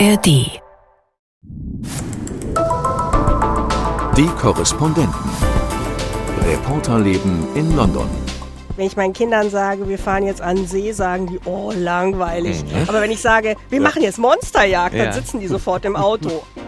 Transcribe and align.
ARD. 0.00 0.26
Die 4.16 4.26
Korrespondenten. 4.40 5.14
Reporterleben 6.44 7.46
in 7.54 7.76
London. 7.76 8.08
Wenn 8.76 8.86
ich 8.86 8.96
meinen 8.96 9.12
Kindern 9.12 9.50
sage, 9.50 9.88
wir 9.88 9.98
fahren 9.98 10.26
jetzt 10.26 10.40
an 10.40 10.56
den 10.56 10.66
See, 10.66 10.90
sagen 10.92 11.26
die, 11.28 11.38
oh, 11.44 11.70
langweilig. 11.76 12.64
Aber 12.88 13.00
wenn 13.00 13.12
ich 13.12 13.20
sage, 13.20 13.54
wir 13.70 13.80
machen 13.80 14.02
jetzt 14.02 14.18
Monsterjagd, 14.18 14.94
dann 14.94 15.06
Ja. 15.06 15.12
sitzen 15.12 15.38
die 15.38 15.46
sofort 15.46 15.84
im 15.84 15.94
Auto. 15.94 16.42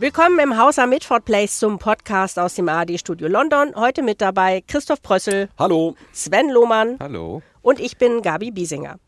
Willkommen 0.00 0.38
im 0.38 0.56
Haus 0.56 0.78
am 0.78 0.90
Mitford 0.90 1.24
Place 1.24 1.58
zum 1.58 1.80
Podcast 1.80 2.38
aus 2.38 2.54
dem 2.54 2.68
ARD-Studio 2.68 3.26
London. 3.26 3.74
Heute 3.74 4.02
mit 4.02 4.20
dabei 4.20 4.62
Christoph 4.64 5.02
Prössel, 5.02 5.48
Hallo. 5.58 5.96
Sven 6.12 6.50
Lohmann 6.50 6.98
Hallo. 7.00 7.42
und 7.62 7.80
ich 7.80 7.98
bin 7.98 8.22
Gabi 8.22 8.52
Biesinger. 8.52 9.00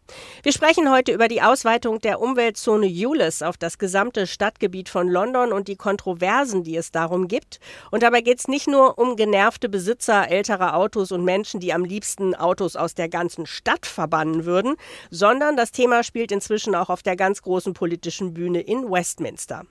Wir 0.43 0.53
sprechen 0.53 0.91
heute 0.91 1.13
über 1.13 1.29
die 1.29 1.43
Ausweitung 1.43 1.99
der 2.01 2.21
Umweltzone 2.21 2.87
Euless 2.87 3.43
auf 3.43 3.57
das 3.57 3.79
gesamte 3.79 4.27
Stadtgebiet 4.27 4.89
von 4.89 5.09
London 5.09 5.53
und 5.53 5.69
die 5.69 5.77
Kontroversen, 5.77 6.65
die 6.65 6.77
es 6.77 6.93
darum 6.93 7.29
gibt. 7.29 7.61
Und 7.91 8.03
dabei 8.03 8.21
geht 8.21 8.39
es 8.39 8.49
nicht 8.49 8.69
nur 8.69 8.99
um 8.99 9.17
genervte 9.17 9.69
Besitzer 9.69 10.29
älterer 10.31 10.77
Autos 10.77 11.13
und 11.13 11.25
Menschen, 11.25 11.61
die 11.61 11.73
am 11.73 11.85
liebsten 11.85 12.35
Autos 12.35 12.77
aus 12.77 12.95
der 12.95 13.09
ganzen 13.09 13.47
Stadt 13.47 13.87
verbannen 13.87 14.45
würden, 14.45 14.77
sondern 15.11 15.57
das 15.57 15.73
Thema 15.73 16.03
spielt 16.03 16.33
inzwischen 16.33 16.75
auch 16.75 16.91
auf 16.91 17.03
der 17.03 17.17
ganz 17.17 17.43
großen 17.43 17.75
politischen 17.75 18.35
Bühne 18.35 18.61
in 18.61 18.91
Westminster. 18.91 19.65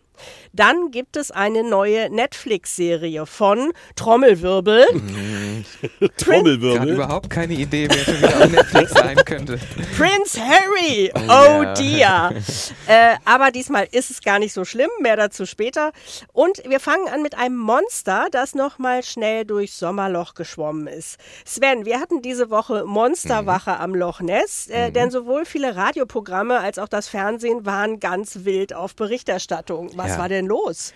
Dann 0.53 0.91
gibt 0.91 1.17
es 1.17 1.31
eine 1.31 1.63
neue 1.63 2.09
Netflix-Serie 2.09 3.25
von 3.25 3.71
Trommelwirbel. 3.95 4.85
Trommelwirbel. 6.17 6.89
überhaupt 6.89 7.29
keine 7.29 7.53
Idee, 7.53 7.87
wer 7.89 8.03
schon 8.03 8.17
wieder 8.17 8.37
auf 8.37 8.49
Netflix 8.49 8.91
sein 8.91 9.15
könnte. 9.25 9.59
Prince 9.97 10.28
Harry, 10.37 11.11
oh, 11.15 11.63
ja. 11.63 11.73
dear. 11.73 12.31
äh, 12.87 13.15
aber 13.25 13.51
diesmal 13.51 13.87
ist 13.91 14.11
es 14.11 14.21
gar 14.21 14.39
nicht 14.39 14.53
so 14.53 14.65
schlimm, 14.65 14.89
mehr 14.99 15.15
dazu 15.15 15.45
später. 15.45 15.91
Und 16.33 16.61
wir 16.67 16.79
fangen 16.79 17.07
an 17.07 17.21
mit 17.21 17.37
einem 17.37 17.57
Monster, 17.57 18.27
das 18.31 18.55
nochmal 18.55 19.03
schnell 19.03 19.45
durchs 19.45 19.79
Sommerloch 19.79 20.33
geschwommen 20.33 20.87
ist. 20.87 21.17
Sven, 21.45 21.85
wir 21.85 21.99
hatten 21.99 22.21
diese 22.21 22.49
Woche 22.49 22.85
Monsterwache 22.85 23.77
am 23.79 23.95
Loch 23.95 24.21
Ness, 24.21 24.67
äh, 24.67 24.91
denn 24.91 25.11
sowohl 25.11 25.45
viele 25.45 25.75
Radioprogramme 25.75 26.59
als 26.59 26.79
auch 26.79 26.87
das 26.89 27.07
Fernsehen 27.07 27.65
waren 27.65 27.99
ganz 27.99 28.45
wild 28.45 28.73
auf 28.73 28.95
Berichterstattung. 28.95 29.91
Was 29.95 30.09
Ja. 30.09 30.17
war 30.19 30.29
denn 30.29 30.45
los? 30.45 30.93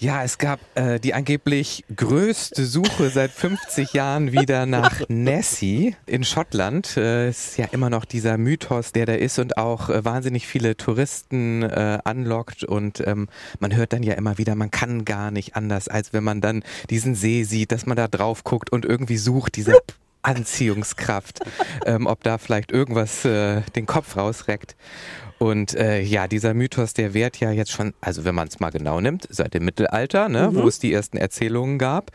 Ja, 0.00 0.22
es 0.22 0.38
gab 0.38 0.60
äh, 0.76 1.00
die 1.00 1.12
angeblich 1.12 1.84
größte 1.94 2.64
Suche 2.64 3.10
seit 3.10 3.32
50 3.32 3.94
Jahren 3.94 4.30
wieder 4.30 4.64
nach 4.64 5.00
Nessie 5.08 5.96
in 6.06 6.22
Schottland. 6.22 6.96
Äh, 6.96 7.30
ist 7.30 7.58
ja 7.58 7.64
immer 7.72 7.90
noch 7.90 8.04
dieser 8.04 8.38
Mythos, 8.38 8.92
der 8.92 9.06
da 9.06 9.14
ist 9.14 9.40
und 9.40 9.58
auch 9.58 9.88
äh, 9.88 10.04
wahnsinnig 10.04 10.46
viele 10.46 10.76
Touristen 10.76 11.64
äh, 11.64 11.98
anlockt. 12.04 12.62
Und 12.62 13.04
ähm, 13.08 13.28
man 13.58 13.74
hört 13.74 13.92
dann 13.92 14.04
ja 14.04 14.14
immer 14.14 14.38
wieder, 14.38 14.54
man 14.54 14.70
kann 14.70 15.04
gar 15.04 15.32
nicht 15.32 15.56
anders, 15.56 15.88
als 15.88 16.12
wenn 16.12 16.22
man 16.22 16.40
dann 16.40 16.62
diesen 16.90 17.16
See 17.16 17.42
sieht, 17.42 17.72
dass 17.72 17.84
man 17.84 17.96
da 17.96 18.06
drauf 18.06 18.44
guckt 18.44 18.70
und 18.70 18.84
irgendwie 18.84 19.16
sucht, 19.16 19.56
diese 19.56 19.76
Anziehungskraft, 20.22 21.40
ähm, 21.86 22.06
ob 22.06 22.22
da 22.22 22.38
vielleicht 22.38 22.70
irgendwas 22.70 23.24
äh, 23.24 23.62
den 23.74 23.86
Kopf 23.86 24.16
rausreckt. 24.16 24.76
Und 25.38 25.74
äh, 25.74 26.00
ja, 26.00 26.26
dieser 26.26 26.54
Mythos, 26.54 26.94
der 26.94 27.14
währt 27.14 27.38
ja 27.38 27.50
jetzt 27.52 27.70
schon, 27.70 27.94
also 28.00 28.24
wenn 28.24 28.34
man 28.34 28.48
es 28.48 28.60
mal 28.60 28.70
genau 28.70 29.00
nimmt, 29.00 29.26
seit 29.30 29.54
dem 29.54 29.64
Mittelalter, 29.64 30.28
ne, 30.28 30.50
wo 30.52 30.66
es 30.66 30.78
die 30.78 30.92
ersten 30.92 31.16
Erzählungen 31.16 31.78
gab. 31.78 32.10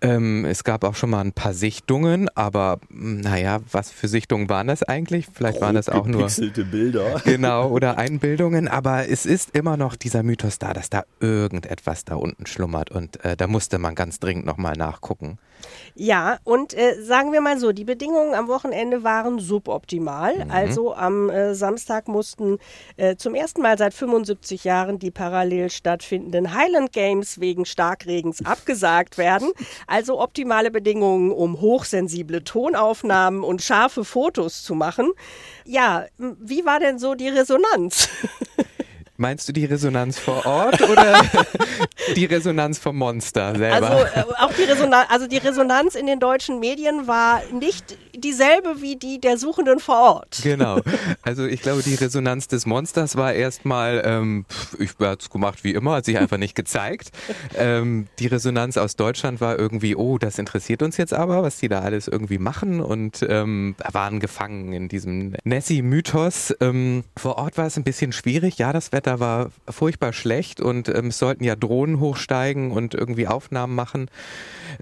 Ähm, 0.00 0.44
es 0.44 0.64
gab 0.64 0.84
auch 0.84 0.94
schon 0.94 1.10
mal 1.10 1.20
ein 1.20 1.32
paar 1.32 1.54
Sichtungen, 1.54 2.28
aber 2.34 2.80
mh, 2.88 3.22
naja, 3.22 3.60
was 3.70 3.90
für 3.90 4.08
Sichtungen 4.08 4.48
waren 4.48 4.66
das 4.66 4.82
eigentlich? 4.82 5.28
Vielleicht 5.32 5.60
waren 5.60 5.74
das 5.74 5.88
auch 5.88 6.06
nur. 6.06 6.28
Bilder. 6.70 7.20
Genau, 7.24 7.68
oder 7.68 7.98
Einbildungen, 7.98 8.68
aber 8.68 9.08
es 9.08 9.26
ist 9.26 9.56
immer 9.56 9.76
noch 9.76 9.96
dieser 9.96 10.22
Mythos 10.22 10.58
da, 10.58 10.72
dass 10.72 10.90
da 10.90 11.04
irgendetwas 11.20 12.04
da 12.04 12.16
unten 12.16 12.46
schlummert 12.46 12.90
und 12.90 13.24
äh, 13.24 13.36
da 13.36 13.46
musste 13.46 13.78
man 13.78 13.94
ganz 13.94 14.20
dringend 14.20 14.46
nochmal 14.46 14.74
nachgucken. 14.76 15.38
Ja, 15.94 16.38
und 16.44 16.74
äh, 16.74 17.00
sagen 17.02 17.32
wir 17.32 17.40
mal 17.40 17.58
so, 17.58 17.72
die 17.72 17.84
Bedingungen 17.84 18.34
am 18.34 18.48
Wochenende 18.48 19.04
waren 19.04 19.38
suboptimal. 19.38 20.46
Also 20.48 20.94
am 20.94 21.30
äh, 21.30 21.54
Samstag 21.54 22.08
mussten 22.08 22.58
äh, 22.96 23.16
zum 23.16 23.34
ersten 23.34 23.62
Mal 23.62 23.78
seit 23.78 23.94
75 23.94 24.64
Jahren 24.64 24.98
die 24.98 25.10
parallel 25.10 25.70
stattfindenden 25.70 26.54
Highland 26.54 26.92
Games 26.92 27.40
wegen 27.40 27.64
Starkregens 27.64 28.44
abgesagt 28.44 29.18
werden. 29.18 29.52
Also 29.86 30.20
optimale 30.20 30.70
Bedingungen, 30.70 31.32
um 31.32 31.60
hochsensible 31.60 32.44
Tonaufnahmen 32.44 33.42
und 33.42 33.62
scharfe 33.62 34.04
Fotos 34.04 34.62
zu 34.62 34.74
machen. 34.74 35.10
Ja, 35.64 36.06
wie 36.18 36.64
war 36.64 36.80
denn 36.80 36.98
so 36.98 37.14
die 37.14 37.28
Resonanz? 37.28 38.08
Meinst 39.16 39.48
du 39.48 39.52
die 39.52 39.64
Resonanz 39.64 40.18
vor 40.18 40.44
Ort 40.44 40.82
oder 40.82 41.22
die 42.16 42.24
Resonanz 42.24 42.80
vom 42.80 42.96
Monster 42.96 43.56
selber? 43.56 43.90
Also 43.90 44.04
äh, 44.06 44.24
auch 44.38 44.52
die 44.52 44.64
Resonanz, 44.64 45.06
also 45.08 45.28
die 45.28 45.38
Resonanz 45.38 45.94
in 45.94 46.06
den 46.06 46.18
deutschen 46.18 46.58
Medien 46.58 47.06
war 47.06 47.40
nicht 47.52 47.96
dieselbe 48.18 48.80
wie 48.80 48.96
die 48.96 49.20
der 49.20 49.38
Suchenden 49.38 49.78
vor 49.78 49.96
Ort. 49.96 50.40
Genau. 50.42 50.80
Also 51.22 51.46
ich 51.46 51.62
glaube, 51.62 51.82
die 51.82 51.94
Resonanz 51.94 52.48
des 52.48 52.66
Monsters 52.66 53.16
war 53.16 53.32
erstmal, 53.32 54.02
ähm, 54.04 54.44
ich 54.78 54.90
habe 54.98 55.16
es 55.18 55.30
gemacht 55.30 55.64
wie 55.64 55.72
immer, 55.72 55.96
hat 55.96 56.04
sich 56.04 56.18
einfach 56.18 56.36
nicht 56.36 56.54
gezeigt. 56.54 57.10
Ähm, 57.56 58.08
die 58.18 58.26
Resonanz 58.26 58.76
aus 58.76 58.96
Deutschland 58.96 59.40
war 59.40 59.58
irgendwie, 59.58 59.96
oh, 59.96 60.18
das 60.18 60.38
interessiert 60.38 60.82
uns 60.82 60.96
jetzt 60.96 61.14
aber, 61.14 61.42
was 61.42 61.58
die 61.58 61.68
da 61.68 61.80
alles 61.80 62.08
irgendwie 62.08 62.38
machen 62.38 62.80
und 62.80 63.24
ähm, 63.28 63.74
waren 63.92 64.20
gefangen 64.20 64.72
in 64.72 64.88
diesem 64.88 65.34
Nessie-Mythos. 65.44 66.54
Ähm, 66.60 67.04
vor 67.16 67.38
Ort 67.38 67.56
war 67.56 67.66
es 67.66 67.76
ein 67.76 67.84
bisschen 67.84 68.12
schwierig. 68.12 68.58
Ja, 68.58 68.72
das 68.72 68.92
Wetter 68.92 69.20
war 69.20 69.50
furchtbar 69.68 70.12
schlecht 70.12 70.60
und 70.60 70.88
ähm, 70.88 71.06
es 71.06 71.18
sollten 71.18 71.44
ja 71.44 71.56
Drohnen 71.56 72.00
hochsteigen 72.00 72.70
und 72.70 72.94
irgendwie 72.94 73.28
Aufnahmen 73.28 73.74
machen. 73.74 74.10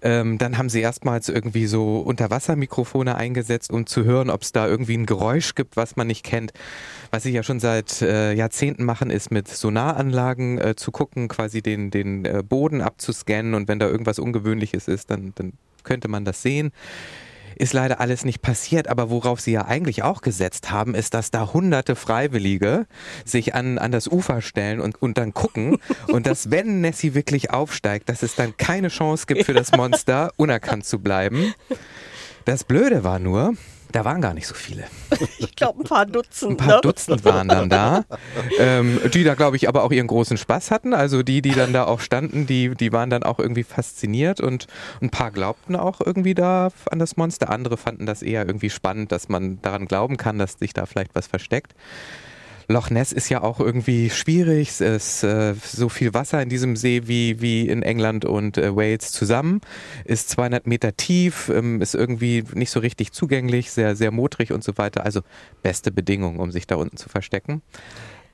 Ähm, 0.03 0.39
dann 0.39 0.59
haben 0.59 0.69
sie 0.69 0.81
erstmals 0.81 1.29
irgendwie 1.29 1.67
so 1.67 1.99
Unterwassermikrofone 1.99 3.17
eingesetzt, 3.23 3.73
um 3.73 3.87
zu 3.87 4.05
hören, 4.05 4.31
ob 4.31 4.43
es 4.43 4.53
da 4.53 4.67
irgendwie 4.67 4.97
ein 4.97 5.07
Geräusch 5.07 5.55
gibt, 5.55 5.77
was 5.77 5.97
man 5.97 6.07
nicht 6.07 6.25
kennt. 6.25 6.53
Was 7.11 7.23
sie 7.23 7.33
ja 7.33 7.43
schon 7.43 7.61
seit 7.61 8.03
äh, 8.03 8.33
Jahrzehnten 8.33 8.85
machen, 8.85 9.11
ist 9.11 9.31
mit 9.31 9.49
Sonaranlagen 9.49 10.59
äh, 10.59 10.75
zu 10.77 10.91
gucken, 10.91 11.29
quasi 11.29 11.63
den, 11.63 11.91
den 11.91 12.25
äh, 12.25 12.43
Boden 12.47 12.81
abzuscannen 12.81 13.55
und 13.55 13.69
wenn 13.69 13.79
da 13.79 13.87
irgendwas 13.87 14.19
Ungewöhnliches 14.19 14.89
ist, 14.89 15.11
dann, 15.11 15.33
dann 15.37 15.53
könnte 15.85 16.09
man 16.09 16.25
das 16.25 16.43
sehen. 16.43 16.73
Ist 17.57 17.75
leider 17.75 18.01
alles 18.01 18.25
nicht 18.25 18.41
passiert, 18.41 18.89
aber 18.89 19.11
worauf 19.11 19.41
sie 19.41 19.53
ja 19.53 19.67
eigentlich 19.67 20.03
auch 20.03 20.23
gesetzt 20.23 20.71
haben, 20.71 20.95
ist, 20.95 21.15
dass 21.15 21.31
da 21.31 21.53
hunderte 21.53 21.97
Freiwillige 21.97 22.87
sich 23.25 23.55
an, 23.55 23.79
an 23.79 23.93
das 23.93 24.09
Ufer 24.09 24.41
stellen 24.41 24.81
und, 24.81 25.01
und 25.01 25.19
dann 25.19 25.35
gucken 25.35 25.79
und 26.09 26.27
dass, 26.27 26.51
wenn 26.51 26.81
Nessie 26.81 27.15
wirklich 27.15 27.51
aufsteigt, 27.51 28.09
dass 28.09 28.23
es 28.23 28.35
dann 28.35 28.57
keine 28.57 28.89
Chance 28.89 29.27
gibt 29.27 29.45
für 29.45 29.55
das 29.55 29.73
Monster, 29.73 30.33
unerkannt 30.37 30.87
zu 30.87 30.99
bleiben. 30.99 31.55
Das 32.45 32.65
Blöde 32.65 33.05
war 33.05 33.19
nur, 33.19 33.55
da 33.93 34.05
waren 34.05 34.21
gar 34.21 34.35
nicht 34.35 34.47
so 34.47 34.55
viele. 34.55 34.85
Ich 35.39 35.57
glaube 35.57 35.81
ein 35.81 35.85
paar 35.85 36.07
Dutzend. 36.07 36.53
Ein 36.53 36.57
paar 36.57 36.77
ne? 36.77 36.81
Dutzend 36.83 37.25
waren 37.25 37.47
dann 37.47 37.69
da, 37.69 38.05
ähm, 38.59 38.99
die 39.13 39.23
da, 39.23 39.35
glaube 39.35 39.57
ich, 39.57 39.69
aber 39.69 39.85
auch 39.85 39.93
ihren 39.93 40.07
großen 40.07 40.37
Spaß 40.37 40.71
hatten. 40.71 40.95
Also 40.95 41.23
die, 41.23 41.43
die 41.43 41.53
dann 41.53 41.73
da 41.73 41.85
auch 41.85 42.01
standen, 42.01 42.47
die, 42.47 42.75
die 42.75 42.93
waren 42.93 43.11
dann 43.11 43.23
auch 43.23 43.39
irgendwie 43.39 43.63
fasziniert 43.63 44.41
und 44.41 44.67
ein 45.01 45.11
paar 45.11 45.31
glaubten 45.31 45.77
auch 45.77 46.01
irgendwie 46.01 46.35
da 46.35 46.71
an 46.91 46.99
das 46.99 47.17
Monster. 47.17 47.51
Andere 47.51 47.77
fanden 47.77 48.07
das 48.07 48.23
eher 48.23 48.47
irgendwie 48.47 48.71
spannend, 48.71 49.13
dass 49.13 49.29
man 49.29 49.61
daran 49.63 49.87
glauben 49.87 50.17
kann, 50.17 50.39
dass 50.39 50.55
sich 50.55 50.73
da 50.73 50.87
vielleicht 50.87 51.15
was 51.15 51.27
versteckt. 51.27 51.75
Loch 52.69 52.91
Ness 52.91 53.13
ist 53.13 53.29
ja 53.29 53.43
auch 53.43 53.61
irgendwie 53.61 54.11
schwierig. 54.11 54.69
Es 54.69 54.81
ist 54.81 55.23
äh, 55.25 55.55
so 55.55 55.89
viel 55.89 56.15
Wasser 56.15 56.43
in 56.43 56.49
diesem 56.49 56.77
See 56.77 57.03
wie, 57.07 57.41
wie 57.41 57.69
in 57.69 57.83
England 57.83 58.25
und 58.25 58.59
äh, 58.59 58.75
Wales 58.75 59.13
zusammen. 59.13 59.61
Ist 60.05 60.31
200 60.31 60.67
Meter 60.67 60.97
tief, 60.97 61.49
ähm, 61.49 61.81
ist 61.81 61.95
irgendwie 61.95 62.45
nicht 62.55 62.71
so 62.71 62.81
richtig 62.81 63.13
zugänglich, 63.13 63.71
sehr, 63.71 63.97
sehr 63.97 64.11
modrig 64.11 64.53
und 64.53 64.65
so 64.65 64.79
weiter. 64.79 65.05
Also 65.05 65.23
beste 65.63 65.91
Bedingungen, 65.91 66.41
um 66.41 66.51
sich 66.51 66.67
da 66.67 66.77
unten 66.77 66.97
zu 66.97 67.09
verstecken. 67.09 67.63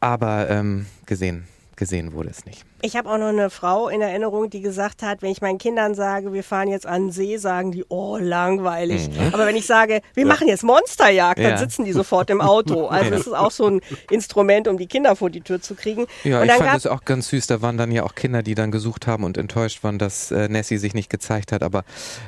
Aber 0.01 0.49
ähm, 0.49 0.87
gesehen, 1.07 1.45
gesehen 1.79 2.13
wurde 2.13 2.29
es 2.29 2.45
nicht. 2.45 2.67
Ich 2.83 2.95
habe 2.97 3.09
auch 3.11 3.17
noch 3.17 3.29
eine 3.29 3.49
Frau 3.51 3.89
in 3.89 4.01
Erinnerung, 4.03 4.51
die 4.51 4.61
gesagt 4.61 5.03
hat, 5.03 5.23
wenn 5.23 5.31
ich 5.31 5.41
meinen 5.41 5.57
Kindern 5.59 5.95
sage, 5.95 6.33
wir 6.35 6.45
fahren 6.45 6.69
jetzt 6.69 6.87
an 6.87 7.07
den 7.07 7.11
See, 7.13 7.39
sagen 7.39 7.73
die, 7.73 7.85
oh, 7.89 8.19
langweilig. 8.19 9.09
Aber 9.33 9.47
wenn 9.47 9.57
ich 9.57 9.67
sage, 9.67 10.01
wir 10.15 10.27
machen 10.27 10.47
jetzt 10.49 10.63
Monsterjagd, 10.63 11.39
dann 11.39 11.47
Mhm. 11.47 11.51
Ja. 11.53 11.57
sitzen 11.59 11.85
die 11.87 11.93
sofort 11.93 12.29
im 12.31 12.41
Auto. 12.41 12.89
Also 12.99 13.11
das 13.11 13.21
ist 13.27 13.33
auch 13.33 13.51
so 13.51 13.67
ein 13.69 13.81
Instrument, 14.11 14.69
um 14.69 14.77
die 14.77 14.87
Kinder 14.87 15.17
vor 15.17 15.31
die 15.31 15.41
Tür 15.41 15.61
zu 15.63 15.75
kriegen. 15.75 16.07
Ja, 16.25 16.41
Und 16.41 16.47
ich 16.47 16.53
fand 16.53 16.65
gab 16.67 16.77
es 16.77 16.87
auch 16.87 17.05
ganz 17.05 17.29
süß. 17.29 17.47
Da 17.47 17.63
waren 17.63 17.79
dann 17.79 17.91
ja 17.91 18.03
auch 18.03 18.15
Kinder, 18.15 18.43
die 18.43 18.55
dann 18.55 18.71
gesucht 18.71 19.07
haben 19.07 19.25
und 19.25 19.39
enttäuscht 19.39 19.83
waren, 19.85 19.99
dass 19.99 20.31
äh, 20.31 20.49
Nessie 20.49 20.79
sich 20.79 20.95
nicht 20.95 21.09
gezeigt 21.11 21.53
hat. 21.53 21.63
Aber 21.63 21.85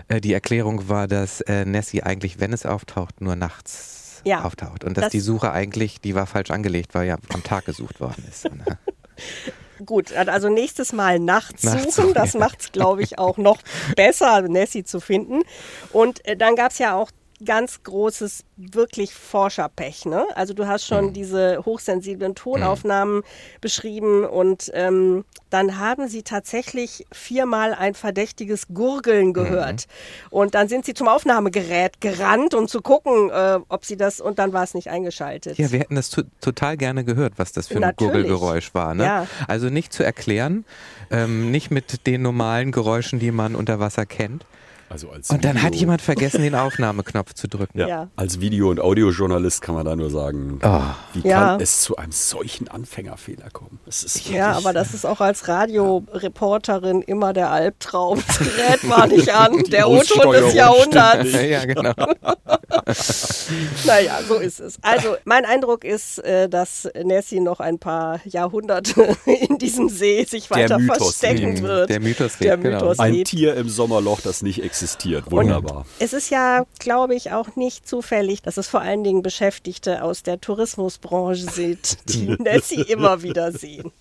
äh, 0.08 0.20
die 0.20 0.32
Erklärung 0.32 0.88
war, 0.88 1.06
dass 1.08 1.41
äh, 1.43 1.64
Nessie 1.64 2.03
eigentlich, 2.03 2.41
wenn 2.41 2.53
es 2.53 2.64
auftaucht, 2.67 3.20
nur 3.20 3.37
nachts 3.37 4.20
Ja. 4.25 4.44
auftaucht. 4.44 4.85
Und 4.85 4.96
dass 4.96 5.05
Das- 5.06 5.12
die 5.12 5.20
Suche 5.20 5.50
eigentlich, 5.53 6.00
die 6.00 6.14
war 6.14 6.26
falsch 6.26 6.50
angelegt, 6.50 6.94
weil 6.94 7.06
ja 7.08 7.17
am 7.32 7.43
Tag 7.43 7.64
gesucht 7.67 8.00
worden 8.00 8.25
ist. 8.29 8.49
Gut, 9.84 10.12
also 10.12 10.49
nächstes 10.49 10.93
Mal 10.93 11.19
nachts 11.19 11.62
Nachts 11.62 11.96
suchen. 11.96 12.12
Das 12.12 12.34
macht 12.34 12.61
es, 12.61 12.72
glaube 12.72 13.02
ich, 13.02 13.19
auch 13.19 13.38
noch 13.38 13.58
besser, 13.96 14.43
Nessie 14.43 14.84
zu 14.84 15.00
finden. 15.00 15.43
Und 15.93 16.25
äh, 16.26 16.37
dann 16.37 16.55
gab 16.55 16.72
es 16.72 16.78
ja 16.78 16.94
auch 16.94 17.11
ganz 17.45 17.83
großes, 17.83 18.45
wirklich 18.57 19.15
Forscherpech. 19.15 20.05
Ne? 20.05 20.27
Also 20.35 20.55
du 20.55 20.67
hast 20.67 20.87
schon 20.87 21.07
mhm. 21.07 21.13
diese 21.13 21.65
hochsensiblen 21.65 22.35
Tonaufnahmen 22.35 23.17
mhm. 23.17 23.23
beschrieben 23.61 24.25
und 24.25 24.71
ähm, 24.75 25.25
dann 25.49 25.79
haben 25.79 26.09
sie 26.09 26.23
tatsächlich 26.23 27.07
viermal 27.13 27.75
ein 27.75 27.95
verdächtiges 27.95 28.69
Gurgeln 28.69 29.29
mhm. 29.29 29.33
gehört. 29.33 29.87
Mhm. 29.87 30.27
Und 30.31 30.55
dann 30.55 30.69
sind 30.69 30.85
sie 30.85 30.95
zum 30.95 31.09
Aufnahmegerät 31.09 32.01
gerannt, 32.01 32.55
um 32.55 32.69
zu 32.69 32.83
gucken, 32.83 33.31
äh, 33.31 33.59
ob 33.69 33.85
sie 33.85 33.97
das, 33.97 34.21
und 34.21 34.39
dann 34.39 34.53
war 34.53 34.65
es 34.65 34.75
nicht 34.75 34.89
eingeschaltet. 34.89 35.59
Ja, 35.59 35.73
wir 35.73 35.81
hätten 35.81 35.97
das 35.97 36.11
total 36.41 36.77
gerne 36.77 37.05
gehört, 37.05 37.35
was 37.37 37.53
das 37.53 37.69
für 37.69 37.77
ein 37.77 37.81
Natürlich. 37.81 38.13
Gurgelgeräusch 38.13 38.75
war. 38.75 38.95
Ne? 38.95 39.05
Ja. 39.05 39.27
Also 39.49 39.69
nicht 39.69 39.93
zu 39.93 40.03
erklären, 40.03 40.65
ähm, 41.11 41.51
nicht 41.51 41.71
mit 41.71 42.07
den 42.07 42.23
normalen 42.23 42.73
Geräuschen, 42.73 43.19
die 43.19 43.33
man 43.33 43.55
unter 43.55 43.81
Wasser 43.81 44.07
kennt. 44.07 44.45
Also 44.91 45.07
und 45.09 45.45
dann 45.45 45.55
Video 45.55 45.63
hat 45.63 45.75
jemand 45.77 46.03
vergessen, 46.03 46.43
den 46.43 46.57
Aufnahmeknopf 46.57 47.33
zu 47.35 47.47
drücken. 47.47 47.79
Ja. 47.79 47.87
ja. 47.87 48.09
Als 48.17 48.41
Video- 48.41 48.71
und 48.71 48.81
Audiojournalist 48.81 49.63
kann 49.63 49.77
man 49.77 49.85
da 49.85 49.95
nur 49.95 50.11
sagen, 50.11 50.59
oh. 50.65 50.81
wie 51.13 51.29
ja. 51.29 51.51
kann 51.51 51.61
es 51.61 51.83
zu 51.83 51.97
einem 51.97 52.11
solchen 52.11 52.67
Anfängerfehler 52.67 53.51
kommen? 53.51 53.79
ja, 54.33 54.51
aber 54.51 54.73
das 54.73 54.93
ist 54.93 55.07
auch 55.07 55.21
als 55.21 55.47
Radioreporterin 55.47 57.03
immer 57.03 57.33
der 57.33 57.53
Albtraum. 57.53 58.21
Das 58.27 58.39
Gerät 58.41 58.89
war 58.91 59.07
nicht 59.07 59.29
an, 59.33 59.63
der 59.71 59.89
O-Ton 59.89 60.33
des 60.33 60.55
Jahrhunderts. 60.55 61.33
ja, 61.35 61.65
genau. 61.67 61.95
naja, 63.87 64.19
so 64.27 64.35
ist 64.39 64.59
es. 64.59 64.77
Also 64.83 65.17
mein 65.25 65.45
Eindruck 65.45 65.85
ist, 65.85 66.19
äh, 66.19 66.49
dass 66.49 66.89
Nessie 67.01 67.39
noch 67.39 67.61
ein 67.61 67.79
paar 67.79 68.19
Jahrhunderte 68.25 69.17
in 69.49 69.57
diesem 69.59 69.89
See 69.89 70.25
sich 70.25 70.51
weiter 70.51 70.81
verstecken 70.81 71.63
wird. 71.63 71.91
Der 71.91 72.01
Mythos 72.01 72.41
lebt, 72.41 72.51
der 72.51 72.57
Mythos 72.57 72.97
genau. 72.97 73.19
Ein 73.19 73.25
Tier 73.25 73.55
im 73.55 73.69
Sommerloch, 73.69 74.21
das 74.21 74.43
nicht 74.43 74.61
existiert 74.65 74.80
existiert. 74.81 75.31
Wunderbar. 75.31 75.79
Und 75.79 75.87
es 75.99 76.12
ist 76.12 76.31
ja, 76.31 76.65
glaube 76.79 77.15
ich, 77.15 77.32
auch 77.32 77.56
nicht 77.56 77.87
zufällig, 77.87 78.43
dass 78.43 78.56
es 78.56 78.69
vor 78.69 78.81
allen 78.81 79.05
Dingen 79.05 79.23
Beschäftigte 79.23 80.03
aus 80.03 80.23
der 80.23 80.41
Tourismusbranche 80.41 81.44
sind, 81.50 81.99
die 82.09 82.29
Nessie 82.38 82.82
immer 82.82 83.23
wieder 83.23 83.53
sehen. 83.53 83.93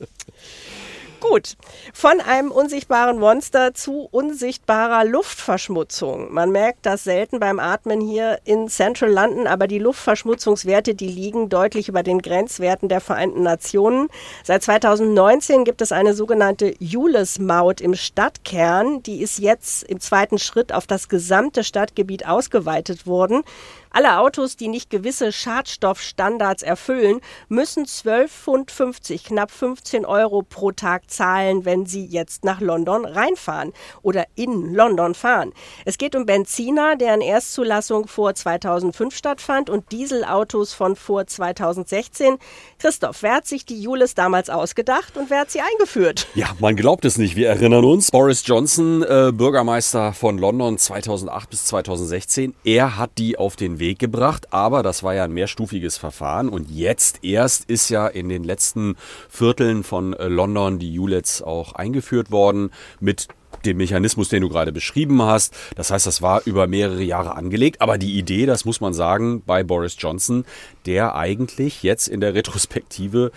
Gut, 1.19 1.57
von 1.94 2.21
einem 2.21 2.50
unsichtbaren 2.50 3.19
Monster 3.19 3.74
zu 3.74 4.07
unsichtbarer 4.10 5.04
Luftverschmutzung. 5.04 6.33
Man 6.33 6.50
merkt 6.51 6.86
das 6.86 7.04
selten 7.04 7.42
beim 7.42 7.60
Atmen 7.60 8.00
hier 8.00 8.39
in 8.45 8.69
Central 8.69 9.12
London, 9.12 9.45
aber 9.45 9.68
die 9.68 9.80
Luftverschmutzungswerte, 9.80 10.95
die 10.95 11.10
liegen 11.10 11.50
deutlich 11.50 11.89
über 11.89 12.04
den 12.04 12.21
Grenzwerten 12.21 12.88
der 12.88 13.01
Vereinten 13.01 13.44
Nationen. 13.44 14.07
Seit 14.45 14.63
2019 14.63 15.66
gibt 15.66 15.81
es 15.81 15.92
eine 15.92 16.13
sogenannte 16.13 16.74
Jules-Maut 16.80 17.81
im 17.81 17.95
Stadtkern. 17.95 19.04
Die 19.04 19.21
ist 19.21 19.39
jetzt 19.39 19.83
im 19.83 20.00
zweiten 20.00 20.39
Schritt 20.39 20.71
auf 20.71 20.88
das 20.88 21.10
gesamte 21.10 21.66
Stadtgebiet 21.66 22.27
ausgeweitet 22.27 23.06
worden. 23.06 23.44
Alle 23.92 24.20
Autos, 24.20 24.56
die 24.56 24.68
nicht 24.68 24.92
gewisse 24.92 25.32
Schadstoffstandards 25.32 26.62
erfüllen, 26.62 27.22
müssen 27.48 27.86
12,50 27.86 28.28
Pfund, 28.28 29.24
knapp 29.26 29.50
15 29.50 30.06
Euro 30.06 30.44
pro 30.44 30.72
Tag 30.72 31.10
zahlen, 31.10 31.66
wenn 31.66 31.88
sie 31.88 32.06
jetzt 32.06 32.46
nach 32.46 32.62
London 32.62 33.04
reinfahren 33.04 33.74
oder 34.04 34.26
in 34.36 34.76
London 34.76 35.16
fahren. 35.16 35.54
Es 35.86 35.98
geht 35.98 36.16
um 36.16 36.28
Benziner, 36.28 36.98
deren 36.98 37.22
Erstzulassung 37.22 38.08
vor 38.08 38.36
2005 38.36 39.16
stattfand 39.16 39.72
und 39.72 39.92
Dieselautos 39.92 40.74
von 40.74 40.96
vor 40.96 41.26
2016. 41.26 42.38
Christoph, 42.78 43.24
wer 43.24 43.34
hat 43.38 43.48
sich 43.48 43.66
die 43.66 43.82
Jules 43.82 44.14
damals 44.14 44.52
ausgedacht 44.52 45.18
und 45.18 45.32
wer 45.32 45.40
hat 45.40 45.52
sie 45.52 45.62
eingeführt? 45.62 46.28
Ja, 46.36 46.50
man 46.60 46.76
glaubt 46.76 47.06
es 47.06 47.18
nicht. 47.18 47.36
Wir 47.36 47.50
erinnern 47.50 47.84
uns, 47.84 48.12
Boris 48.12 48.44
Johnson, 48.46 49.02
äh, 49.02 49.32
Bürgermeister 49.34 50.14
von 50.14 50.38
London 50.38 50.78
2008 50.78 51.50
bis 51.50 51.66
2016, 51.66 52.54
er 52.64 52.98
hat 52.98 53.18
die 53.18 53.36
auf 53.36 53.56
den 53.56 53.79
Weg 53.80 54.00
gebracht, 54.00 54.54
aber 54.54 54.84
das 54.84 55.04
war 55.04 55.14
ja 55.14 55.24
ein 55.24 55.31
mehrstufiges 55.31 55.98
Verfahren 55.98 56.50
und 56.50 56.70
jetzt 56.70 57.24
erst 57.24 57.70
ist 57.70 57.90
ja 57.90 58.08
in 58.08 58.30
den 58.30 58.44
letzten 58.44 58.96
Vierteln 59.30 59.84
von 59.84 60.14
äh, 60.14 60.28
London 60.28 60.80
die 60.80 60.98
ULEDs 60.98 61.42
auch 61.42 61.74
eingeführt 61.74 62.31
worden 62.31 62.72
mit 63.00 63.28
dem 63.66 63.78
Mechanismus, 63.78 64.30
den 64.30 64.42
du 64.42 64.50
gerade 64.50 64.72
beschrieben 64.72 65.22
hast. 65.22 65.54
Das 65.76 65.92
heißt, 65.92 66.06
das 66.06 66.22
war 66.22 66.42
über 66.46 66.68
mehrere 66.68 67.04
Jahre 67.04 67.36
angelegt. 67.36 67.81
Aber 67.81 67.98
die 67.98 68.18
Idee, 68.18 68.46
das 68.46 68.66
muss 68.66 68.81
man 68.81 68.94
sagen, 68.94 69.42
bei 69.46 69.64
Boris 69.64 69.96
Johnson, 70.00 70.46
der 70.86 71.16
eigentlich 71.16 71.84
jetzt 71.84 72.08
in 72.08 72.22
der 72.22 72.34
Retrospektive 72.34 73.31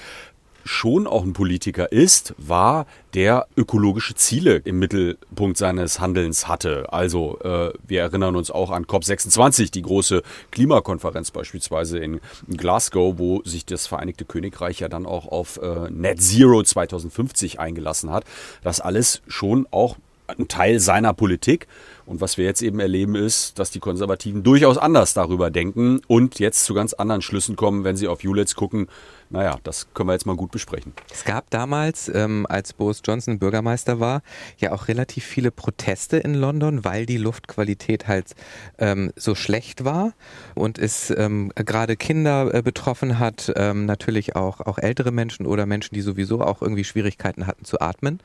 schon 0.64 1.06
auch 1.06 1.22
ein 1.22 1.32
Politiker 1.32 1.92
ist, 1.92 2.34
war, 2.38 2.86
der 3.14 3.46
ökologische 3.56 4.14
Ziele 4.14 4.56
im 4.64 4.78
Mittelpunkt 4.78 5.58
seines 5.58 6.00
Handelns 6.00 6.48
hatte. 6.48 6.92
Also 6.92 7.38
äh, 7.40 7.72
wir 7.86 8.00
erinnern 8.00 8.36
uns 8.36 8.50
auch 8.50 8.70
an 8.70 8.86
COP26, 8.86 9.70
die 9.70 9.82
große 9.82 10.22
Klimakonferenz 10.50 11.30
beispielsweise 11.30 11.98
in 11.98 12.20
Glasgow, 12.48 13.18
wo 13.18 13.42
sich 13.44 13.66
das 13.66 13.86
Vereinigte 13.86 14.24
Königreich 14.24 14.80
ja 14.80 14.88
dann 14.88 15.06
auch 15.06 15.26
auf 15.26 15.58
äh, 15.58 15.90
Net 15.90 16.22
Zero 16.22 16.62
2050 16.62 17.60
eingelassen 17.60 18.10
hat. 18.10 18.24
Das 18.62 18.80
alles 18.80 19.22
schon 19.26 19.66
auch 19.70 19.96
ein 20.26 20.48
Teil 20.48 20.80
seiner 20.80 21.12
Politik. 21.12 21.66
Und 22.12 22.20
was 22.20 22.36
wir 22.36 22.44
jetzt 22.44 22.60
eben 22.60 22.78
erleben 22.78 23.14
ist, 23.14 23.58
dass 23.58 23.70
die 23.70 23.80
Konservativen 23.80 24.42
durchaus 24.42 24.76
anders 24.76 25.14
darüber 25.14 25.50
denken 25.50 26.02
und 26.08 26.40
jetzt 26.40 26.66
zu 26.66 26.74
ganz 26.74 26.92
anderen 26.92 27.22
Schlüssen 27.22 27.56
kommen, 27.56 27.84
wenn 27.84 27.96
sie 27.96 28.06
auf 28.06 28.22
Julets 28.22 28.54
gucken, 28.54 28.88
naja, 29.32 29.58
das 29.64 29.86
können 29.94 30.10
wir 30.10 30.12
jetzt 30.12 30.26
mal 30.26 30.36
gut 30.36 30.50
besprechen. 30.50 30.92
Es 31.10 31.24
gab 31.24 31.48
damals, 31.48 32.10
ähm, 32.14 32.46
als 32.50 32.74
Boris 32.74 33.00
Johnson 33.02 33.38
Bürgermeister 33.38 33.98
war, 33.98 34.20
ja 34.58 34.72
auch 34.72 34.88
relativ 34.88 35.24
viele 35.24 35.50
Proteste 35.50 36.18
in 36.18 36.34
London, 36.34 36.84
weil 36.84 37.06
die 37.06 37.16
Luftqualität 37.16 38.08
halt 38.08 38.34
ähm, 38.78 39.10
so 39.16 39.34
schlecht 39.34 39.86
war 39.86 40.12
und 40.54 40.78
es 40.78 41.10
ähm, 41.16 41.50
gerade 41.54 41.96
Kinder 41.96 42.52
äh, 42.52 42.60
betroffen 42.60 43.18
hat, 43.18 43.50
ähm, 43.56 43.86
natürlich 43.86 44.36
auch, 44.36 44.60
auch 44.60 44.76
ältere 44.76 45.12
Menschen 45.12 45.46
oder 45.46 45.64
Menschen, 45.64 45.94
die 45.94 46.02
sowieso 46.02 46.42
auch 46.42 46.60
irgendwie 46.60 46.84
Schwierigkeiten 46.84 47.46
hatten 47.46 47.64
zu 47.64 47.80
atmen. 47.80 48.20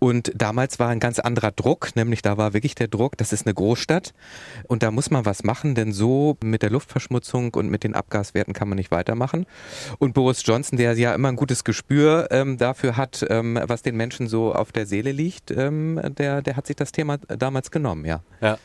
Und 0.00 0.32
damals 0.34 0.80
war 0.80 0.88
ein 0.88 1.00
ganz 1.00 1.20
anderer 1.20 1.52
Druck, 1.52 1.94
nämlich 1.94 2.20
da 2.20 2.36
war 2.36 2.52
wirklich 2.52 2.74
der 2.74 2.88
Druck, 2.88 3.11
das 3.16 3.32
ist 3.32 3.46
eine 3.46 3.54
Großstadt 3.54 4.12
und 4.66 4.82
da 4.82 4.90
muss 4.90 5.10
man 5.10 5.24
was 5.24 5.44
machen, 5.44 5.74
denn 5.74 5.92
so 5.92 6.36
mit 6.42 6.62
der 6.62 6.70
Luftverschmutzung 6.70 7.54
und 7.54 7.70
mit 7.70 7.84
den 7.84 7.94
Abgaswerten 7.94 8.54
kann 8.54 8.68
man 8.68 8.76
nicht 8.76 8.90
weitermachen. 8.90 9.46
Und 9.98 10.14
Boris 10.14 10.32
Boris 10.32 10.46
Johnson, 10.46 10.78
der 10.78 10.94
ja 10.94 11.14
immer 11.14 11.28
ein 11.28 11.36
gutes 11.36 11.62
Gespür 11.62 12.28
ähm, 12.30 12.56
dafür 12.56 12.96
hat, 12.96 13.22
ähm, 13.28 13.58
was 13.64 13.82
den 13.82 13.96
Menschen 13.96 14.28
so 14.28 14.54
auf 14.54 14.72
der 14.72 14.86
Seele 14.86 15.12
liegt, 15.12 15.50
ähm, 15.50 16.00
der, 16.16 16.40
der 16.40 16.56
hat 16.56 16.66
sich 16.66 16.76
das 16.76 16.90
Thema 16.90 17.18
damals 17.18 17.70
genommen, 17.70 18.06
ja. 18.06 18.22
Ja. 18.40 18.56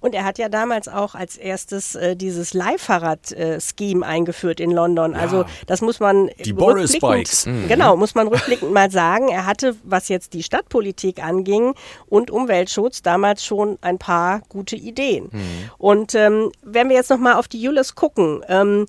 Und 0.00 0.14
er 0.14 0.24
hat 0.24 0.38
ja 0.38 0.48
damals 0.48 0.88
auch 0.88 1.14
als 1.14 1.36
erstes 1.36 1.94
äh, 1.94 2.16
dieses 2.16 2.54
Leihfahrrad-Scheme 2.54 4.04
eingeführt 4.04 4.60
in 4.60 4.70
London. 4.70 5.12
Ja, 5.12 5.18
also 5.18 5.44
das 5.66 5.80
muss 5.80 6.00
man 6.00 6.30
die 6.44 6.52
Boris 6.52 6.98
Bikes. 6.98 7.46
Mhm. 7.46 7.68
Genau, 7.68 7.96
muss 7.96 8.14
man 8.14 8.28
rückblickend 8.28 8.72
mal 8.72 8.90
sagen. 8.90 9.28
Er 9.28 9.46
hatte, 9.46 9.76
was 9.84 10.08
jetzt 10.08 10.34
die 10.34 10.42
Stadtpolitik 10.42 11.22
anging 11.22 11.74
und 12.06 12.30
Umweltschutz, 12.30 13.02
damals 13.02 13.44
schon 13.44 13.78
ein 13.80 13.98
paar 13.98 14.42
gute 14.48 14.76
Ideen. 14.76 15.28
Mhm. 15.32 15.40
Und 15.78 16.14
ähm, 16.14 16.50
wenn 16.62 16.88
wir 16.88 16.96
jetzt 16.96 17.10
noch 17.10 17.18
mal 17.18 17.34
auf 17.34 17.48
die 17.48 17.60
Julis 17.60 17.94
gucken. 17.94 18.44
Ähm, 18.48 18.86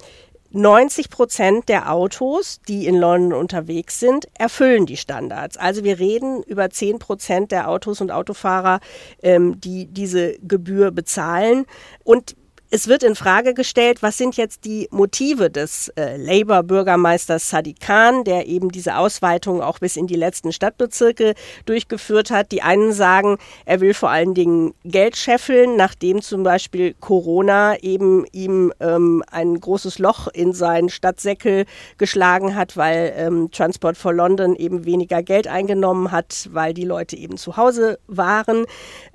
90 0.53 1.09
Prozent 1.09 1.67
der 1.67 1.91
Autos, 1.91 2.61
die 2.67 2.85
in 2.85 2.95
London 2.95 3.33
unterwegs 3.33 3.99
sind, 3.99 4.27
erfüllen 4.35 4.85
die 4.85 4.97
Standards. 4.97 5.57
Also 5.57 5.83
wir 5.83 5.97
reden 5.97 6.43
über 6.43 6.69
10 6.69 6.99
Prozent 6.99 7.51
der 7.51 7.69
Autos 7.69 8.01
und 8.01 8.11
Autofahrer, 8.11 8.79
ähm, 9.23 9.59
die 9.59 9.87
diese 9.87 10.37
Gebühr 10.39 10.91
bezahlen. 10.91 11.65
Und 12.03 12.35
es 12.73 12.87
wird 12.87 13.03
in 13.03 13.13
Frage 13.13 13.53
gestellt, 13.53 14.01
was 14.01 14.17
sind 14.17 14.35
jetzt 14.35 14.65
die 14.65 14.87
Motive 14.89 15.51
des 15.51 15.89
äh, 15.89 16.17
Labour-Bürgermeisters 16.17 17.47
Sadiq 17.47 17.79
Khan, 17.79 18.23
der 18.23 18.47
eben 18.47 18.71
diese 18.71 18.97
Ausweitung 18.97 19.61
auch 19.61 19.77
bis 19.77 19.95
in 19.95 20.07
die 20.07 20.15
letzten 20.15 20.51
Stadtbezirke 20.51 21.35
durchgeführt 21.67 22.31
hat. 22.31 22.51
Die 22.51 22.63
einen 22.63 22.91
sagen, 22.91 23.37
er 23.65 23.79
will 23.79 23.93
vor 23.93 24.09
allen 24.09 24.33
Dingen 24.33 24.73
Geld 24.85 25.17
scheffeln, 25.17 25.75
nachdem 25.75 26.23
zum 26.23 26.41
Beispiel 26.41 26.95
Corona 26.99 27.77
eben 27.77 28.25
ihm 28.31 28.73
ähm, 28.79 29.23
ein 29.29 29.59
großes 29.59 29.99
Loch 29.99 30.27
in 30.29 30.53
seinen 30.53 30.89
Stadtsäckel 30.89 31.65
geschlagen 31.99 32.55
hat, 32.55 32.75
weil 32.75 33.13
ähm, 33.15 33.51
Transport 33.51 33.97
for 33.97 34.13
London 34.13 34.55
eben 34.55 34.83
weniger 34.83 35.21
Geld 35.21 35.47
eingenommen 35.47 36.11
hat, 36.11 36.49
weil 36.51 36.73
die 36.73 36.85
Leute 36.85 37.17
eben 37.17 37.37
zu 37.37 37.55
Hause 37.55 37.99
waren. 38.07 38.65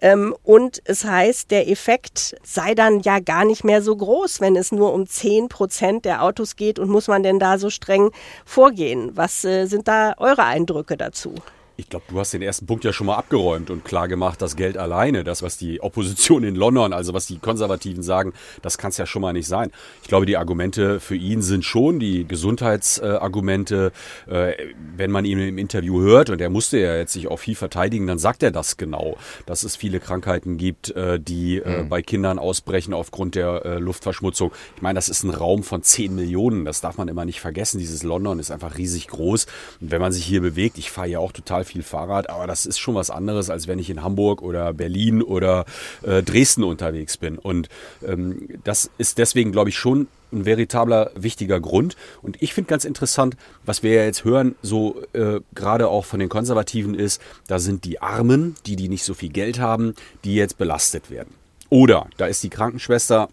Ähm, 0.00 0.32
und 0.44 0.80
es 0.84 1.04
heißt, 1.04 1.50
der 1.50 1.68
Effekt 1.68 2.36
sei 2.44 2.76
dann 2.76 3.00
ja 3.00 3.18
gar 3.18 3.47
nicht 3.48 3.64
mehr 3.64 3.82
so 3.82 3.96
groß, 3.96 4.40
wenn 4.40 4.54
es 4.54 4.70
nur 4.70 4.92
um 4.92 5.08
10 5.08 5.48
Prozent 5.48 6.04
der 6.04 6.22
Autos 6.22 6.54
geht 6.54 6.78
und 6.78 6.88
muss 6.88 7.08
man 7.08 7.24
denn 7.24 7.40
da 7.40 7.58
so 7.58 7.70
streng 7.70 8.12
vorgehen? 8.44 9.16
Was 9.16 9.44
äh, 9.44 9.66
sind 9.66 9.88
da 9.88 10.14
eure 10.18 10.44
Eindrücke 10.44 10.96
dazu? 10.96 11.34
Ich 11.80 11.88
glaube, 11.88 12.06
du 12.08 12.18
hast 12.18 12.32
den 12.32 12.42
ersten 12.42 12.66
Punkt 12.66 12.82
ja 12.82 12.92
schon 12.92 13.06
mal 13.06 13.14
abgeräumt 13.14 13.70
und 13.70 13.84
klar 13.84 14.08
gemacht, 14.08 14.42
das 14.42 14.56
Geld 14.56 14.76
alleine, 14.76 15.22
das, 15.22 15.44
was 15.44 15.56
die 15.56 15.80
Opposition 15.80 16.42
in 16.42 16.56
London, 16.56 16.92
also 16.92 17.14
was 17.14 17.26
die 17.26 17.38
Konservativen 17.38 18.02
sagen, 18.02 18.32
das 18.62 18.78
kann 18.78 18.90
es 18.90 18.98
ja 18.98 19.06
schon 19.06 19.22
mal 19.22 19.32
nicht 19.32 19.46
sein. 19.46 19.70
Ich 20.02 20.08
glaube, 20.08 20.26
die 20.26 20.36
Argumente 20.36 20.98
für 20.98 21.14
ihn 21.14 21.40
sind 21.40 21.64
schon 21.64 22.00
die 22.00 22.26
Gesundheitsargumente. 22.26 23.92
Äh, 24.26 24.54
wenn 24.96 25.12
man 25.12 25.24
ihn 25.24 25.38
im 25.38 25.56
Interview 25.56 26.00
hört, 26.00 26.30
und 26.30 26.40
er 26.40 26.50
musste 26.50 26.78
ja 26.78 26.96
jetzt 26.96 27.12
sich 27.12 27.28
auch 27.28 27.36
viel 27.36 27.54
verteidigen, 27.54 28.08
dann 28.08 28.18
sagt 28.18 28.42
er 28.42 28.50
das 28.50 28.76
genau, 28.76 29.16
dass 29.46 29.62
es 29.62 29.76
viele 29.76 30.00
Krankheiten 30.00 30.56
gibt, 30.56 30.90
äh, 30.90 31.20
die 31.20 31.62
mhm. 31.64 31.88
bei 31.88 32.02
Kindern 32.02 32.40
ausbrechen 32.40 32.92
aufgrund 32.92 33.36
der 33.36 33.78
Luftverschmutzung. 33.78 34.50
Ich 34.74 34.82
meine, 34.82 34.96
das 34.96 35.08
ist 35.08 35.22
ein 35.22 35.30
Raum 35.30 35.62
von 35.62 35.84
10 35.84 36.12
Millionen, 36.12 36.64
das 36.64 36.80
darf 36.80 36.98
man 36.98 37.06
immer 37.06 37.24
nicht 37.24 37.40
vergessen. 37.40 37.78
Dieses 37.78 38.02
London 38.02 38.40
ist 38.40 38.50
einfach 38.50 38.76
riesig 38.76 39.06
groß. 39.06 39.46
Und 39.80 39.92
wenn 39.92 40.00
man 40.00 40.10
sich 40.10 40.24
hier 40.24 40.40
bewegt, 40.40 40.76
ich 40.76 40.90
fahre 40.90 41.06
ja 41.06 41.20
auch 41.20 41.30
total 41.30 41.67
viel 41.68 41.82
Fahrrad, 41.82 42.30
aber 42.30 42.46
das 42.46 42.66
ist 42.66 42.78
schon 42.78 42.94
was 42.94 43.10
anderes, 43.10 43.50
als 43.50 43.68
wenn 43.68 43.78
ich 43.78 43.90
in 43.90 44.02
Hamburg 44.02 44.42
oder 44.42 44.72
Berlin 44.72 45.22
oder 45.22 45.64
äh, 46.02 46.22
Dresden 46.22 46.64
unterwegs 46.64 47.16
bin. 47.16 47.38
Und 47.38 47.68
ähm, 48.06 48.48
das 48.64 48.90
ist 48.98 49.18
deswegen, 49.18 49.52
glaube 49.52 49.70
ich, 49.70 49.78
schon 49.78 50.08
ein 50.32 50.44
veritabler 50.44 51.10
wichtiger 51.14 51.60
Grund. 51.60 51.96
Und 52.22 52.42
ich 52.42 52.54
finde 52.54 52.68
ganz 52.68 52.84
interessant, 52.84 53.36
was 53.64 53.82
wir 53.82 53.92
ja 53.92 54.04
jetzt 54.04 54.24
hören, 54.24 54.56
so 54.62 55.02
äh, 55.12 55.40
gerade 55.54 55.88
auch 55.88 56.04
von 56.04 56.20
den 56.20 56.28
Konservativen 56.28 56.94
ist, 56.94 57.22
da 57.46 57.58
sind 57.58 57.84
die 57.84 58.00
Armen, 58.00 58.56
die, 58.66 58.76
die 58.76 58.88
nicht 58.88 59.04
so 59.04 59.14
viel 59.14 59.30
Geld 59.30 59.58
haben, 59.58 59.94
die 60.24 60.34
jetzt 60.34 60.58
belastet 60.58 61.10
werden. 61.10 61.34
Oder 61.70 62.08
da 62.16 62.26
ist 62.26 62.42
die 62.42 62.50
Krankenschwester, 62.50 63.28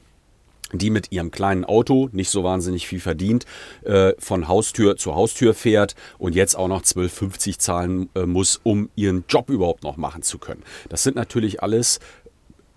die 0.78 0.90
mit 0.90 1.12
ihrem 1.12 1.32
kleinen 1.32 1.66
Auto 1.66 2.10
nicht 2.12 2.30
so 2.30 2.44
wahnsinnig 2.44 2.88
viel 2.88 3.00
verdient, 3.00 3.46
äh, 3.84 4.14
von 4.20 4.48
Haustür 4.48 4.98
zu 4.98 5.16
Haustür 5.16 5.54
fährt 5.54 5.96
und 6.18 6.36
jetzt 6.36 6.56
auch 6.56 6.68
noch 6.68 6.84
12,50 6.84 7.60
zahlen 7.60 8.10
äh, 8.16 8.26
muss, 8.26 8.60
um 8.64 8.90
ihren 8.96 9.26
Job 9.28 9.50
überhaupt 9.50 9.84
noch 9.84 9.98
machen 9.98 10.22
zu 10.22 10.38
können. 10.38 10.64
Das 10.90 11.04
sind 11.04 11.16
natürlich 11.16 11.62
alles 11.64 12.00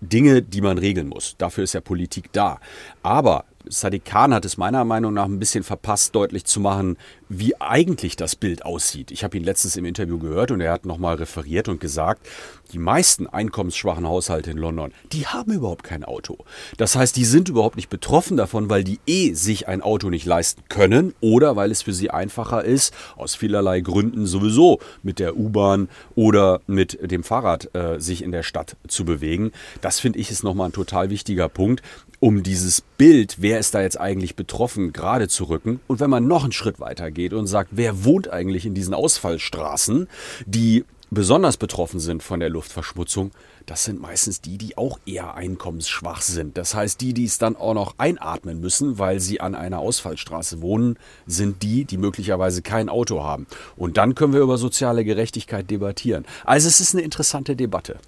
Dinge, 0.01 0.41
die 0.41 0.61
man 0.61 0.77
regeln 0.77 1.07
muss. 1.07 1.35
Dafür 1.37 1.63
ist 1.63 1.73
ja 1.73 1.81
Politik 1.81 2.31
da. 2.31 2.59
Aber 3.03 3.45
Sadiq 3.71 4.03
Khan 4.03 4.33
hat 4.33 4.45
es 4.45 4.57
meiner 4.57 4.83
Meinung 4.83 5.13
nach 5.13 5.25
ein 5.25 5.37
bisschen 5.37 5.63
verpasst, 5.63 6.15
deutlich 6.15 6.45
zu 6.45 6.59
machen, 6.59 6.97
wie 7.29 7.61
eigentlich 7.61 8.15
das 8.15 8.35
Bild 8.35 8.65
aussieht. 8.65 9.11
Ich 9.11 9.23
habe 9.23 9.37
ihn 9.37 9.43
letztens 9.43 9.75
im 9.77 9.85
Interview 9.85 10.17
gehört 10.17 10.49
und 10.49 10.59
er 10.59 10.71
hat 10.71 10.87
nochmal 10.87 11.15
referiert 11.15 11.69
und 11.69 11.79
gesagt, 11.79 12.27
die 12.73 12.79
meisten 12.79 13.27
einkommensschwachen 13.27 14.07
Haushalte 14.07 14.49
in 14.49 14.57
London, 14.57 14.91
die 15.11 15.27
haben 15.27 15.53
überhaupt 15.53 15.83
kein 15.83 16.03
Auto. 16.03 16.39
Das 16.77 16.95
heißt, 16.95 17.15
die 17.15 17.25
sind 17.25 17.47
überhaupt 17.47 17.75
nicht 17.75 17.89
betroffen 17.89 18.37
davon, 18.37 18.71
weil 18.71 18.83
die 18.83 18.99
eh 19.05 19.33
sich 19.33 19.67
ein 19.67 19.81
Auto 19.83 20.09
nicht 20.09 20.25
leisten 20.25 20.63
können 20.69 21.13
oder 21.21 21.55
weil 21.55 21.69
es 21.69 21.83
für 21.83 21.93
sie 21.93 22.09
einfacher 22.09 22.65
ist, 22.65 22.91
aus 23.17 23.35
vielerlei 23.35 23.81
Gründen 23.81 24.25
sowieso 24.25 24.79
mit 25.03 25.19
der 25.19 25.37
U-Bahn 25.37 25.89
oder 26.15 26.61
mit 26.65 26.97
dem 27.11 27.23
Fahrrad 27.23 27.73
äh, 27.75 27.99
sich 27.99 28.23
in 28.23 28.31
der 28.31 28.43
Stadt 28.43 28.75
zu 28.87 29.05
bewegen. 29.05 29.51
Das 29.81 29.99
finde 29.99 30.17
ich 30.17 30.31
ist 30.31 30.43
nochmal 30.43 30.69
ein 30.69 30.73
total 30.73 31.11
wichtiger 31.11 31.49
Punkt, 31.49 31.83
um 32.19 32.43
dieses 32.43 32.81
Bild, 32.81 33.37
wer 33.39 33.58
ist 33.59 33.75
da 33.75 33.81
jetzt 33.81 33.99
eigentlich 33.99 34.35
betroffen, 34.35 34.93
gerade 34.93 35.27
zu 35.27 35.45
rücken. 35.45 35.79
Und 35.87 35.99
wenn 35.99 36.09
man 36.09 36.27
noch 36.27 36.43
einen 36.43 36.51
Schritt 36.51 36.79
weiter 36.79 37.11
geht 37.11 37.33
und 37.33 37.47
sagt, 37.47 37.69
wer 37.73 38.03
wohnt 38.03 38.29
eigentlich 38.29 38.65
in 38.65 38.73
diesen 38.73 38.93
Ausfallstraßen, 38.93 40.07
die 40.45 40.85
besonders 41.11 41.57
betroffen 41.57 41.99
sind 41.99 42.23
von 42.23 42.39
der 42.39 42.49
Luftverschmutzung, 42.49 43.31
das 43.65 43.83
sind 43.83 44.01
meistens 44.01 44.41
die, 44.41 44.57
die 44.57 44.77
auch 44.77 44.99
eher 45.05 45.35
einkommensschwach 45.35 46.21
sind. 46.21 46.57
Das 46.57 46.73
heißt, 46.73 47.01
die, 47.01 47.13
die 47.13 47.25
es 47.25 47.37
dann 47.37 47.55
auch 47.55 47.73
noch 47.73 47.95
einatmen 47.97 48.59
müssen, 48.59 48.97
weil 48.97 49.19
sie 49.19 49.41
an 49.41 49.55
einer 49.55 49.79
Ausfallstraße 49.79 50.61
wohnen, 50.61 50.97
sind 51.27 51.61
die, 51.61 51.85
die 51.85 51.97
möglicherweise 51.97 52.61
kein 52.61 52.89
Auto 52.89 53.23
haben. 53.23 53.47
Und 53.75 53.97
dann 53.97 54.15
können 54.15 54.33
wir 54.33 54.41
über 54.41 54.57
soziale 54.57 55.03
Gerechtigkeit 55.03 55.69
debattieren. 55.69 56.25
Also 56.45 56.67
es 56.67 56.79
ist 56.79 56.95
eine 56.95 57.03
interessante 57.03 57.55
Debatte. 57.55 57.99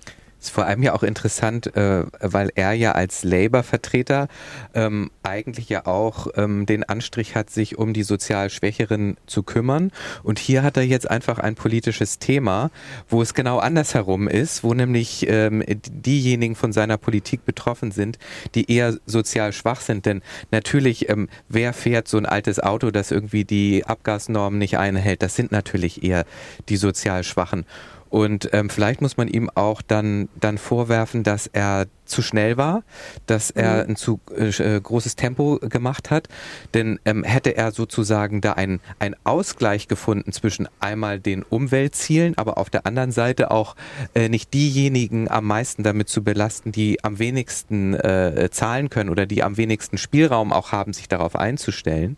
Ist 0.42 0.50
vor 0.50 0.66
allem 0.66 0.82
ja 0.82 0.94
auch 0.94 1.04
interessant, 1.04 1.76
äh, 1.76 2.04
weil 2.20 2.50
er 2.56 2.74
ja 2.74 2.94
als 2.94 3.24
Labour-Vertreter 3.24 4.28
ähm, 4.74 5.12
eigentlich 5.22 5.70
ja 5.70 5.86
auch 5.86 6.30
ähm, 6.36 6.66
den 6.66 6.84
Anstrich 6.84 7.36
hat, 7.36 7.52
sich 7.52 7.78
um 7.78 7.94
die 7.94 8.02
sozial 8.02 8.50
Schwächeren 8.50 9.18
zu 9.28 9.44
kümmern. 9.44 9.92
Und 10.24 10.40
hier 10.40 10.64
hat 10.64 10.78
er 10.78 10.84
jetzt 10.84 11.08
einfach 11.08 11.38
ein 11.38 11.54
politisches 11.54 12.18
Thema, 12.18 12.72
wo 13.08 13.22
es 13.22 13.36
genau 13.36 13.60
andersherum 13.60 14.28
ist, 14.28 14.64
wo 14.64 14.74
nämlich 14.74 15.28
ähm, 15.30 15.64
diejenigen 15.68 16.56
von 16.56 16.74
seiner 16.74 16.98
Politik 16.98 17.46
betroffen 17.46 17.92
sind, 17.92 18.18
die 18.56 18.72
eher 18.72 18.98
sozial 19.06 19.54
schwach 19.54 19.82
sind. 19.82 20.08
Denn 20.08 20.24
natürlich, 20.50 21.08
ähm, 21.08 21.30
wer 21.50 21.72
fährt 21.72 22.08
so 22.08 22.18
ein 22.18 22.26
altes 22.26 22.60
Auto, 22.60 22.90
das 22.90 23.12
irgendwie 23.12 23.46
die 23.46 23.86
Abgasnormen 23.86 24.58
nicht 24.58 24.80
einhält? 24.80 25.22
Das 25.22 25.36
sind 25.36 25.52
natürlich 25.52 26.02
eher 26.04 26.26
die 26.68 26.78
sozial 26.78 27.24
Schwachen. 27.24 27.66
Und 28.12 28.50
ähm, 28.52 28.70
vielleicht 28.70 29.02
muss 29.02 29.16
man 29.16 29.30
ihm 29.30 29.50
auch 29.56 29.82
dann, 29.82 30.28
dann 30.40 30.58
vorwerfen, 30.58 31.24
dass 31.24 31.48
er 31.48 31.88
zu 32.04 32.22
schnell 32.22 32.58
war, 32.58 32.84
dass 33.26 33.52
er 33.52 33.86
mhm. 33.86 33.92
ein 33.92 33.96
zu 33.96 34.20
äh, 34.38 34.50
äh, 34.50 34.82
großes 34.82 35.16
Tempo 35.16 35.60
gemacht 35.62 36.12
hat. 36.12 36.28
Denn 36.74 37.00
ähm, 37.06 37.24
hätte 37.24 37.56
er 37.56 37.72
sozusagen 37.72 38.42
da 38.42 38.54
einen 38.54 38.82
Ausgleich 39.24 39.88
gefunden 39.88 40.34
zwischen 40.34 40.68
einmal 40.82 41.22
den 41.22 41.42
Umweltzielen, 41.44 42.38
aber 42.38 42.58
auf 42.58 42.70
der 42.70 42.86
anderen 42.86 43.14
Seite 43.14 43.50
auch 43.50 43.78
äh, 44.14 44.28
nicht 44.28 44.54
diejenigen 44.54 45.32
am 45.32 45.46
meisten 45.46 45.82
damit 45.84 46.10
zu 46.10 46.22
belasten, 46.22 46.74
die 46.74 47.02
am 47.06 47.18
wenigsten 47.18 47.94
äh, 47.94 48.50
zahlen 48.52 48.90
können 48.90 49.10
oder 49.10 49.26
die 49.26 49.42
am 49.42 49.56
wenigsten 49.56 49.98
Spielraum 49.98 50.52
auch 50.52 50.74
haben, 50.74 50.92
sich 50.92 51.08
darauf 51.08 51.38
einzustellen, 51.38 52.18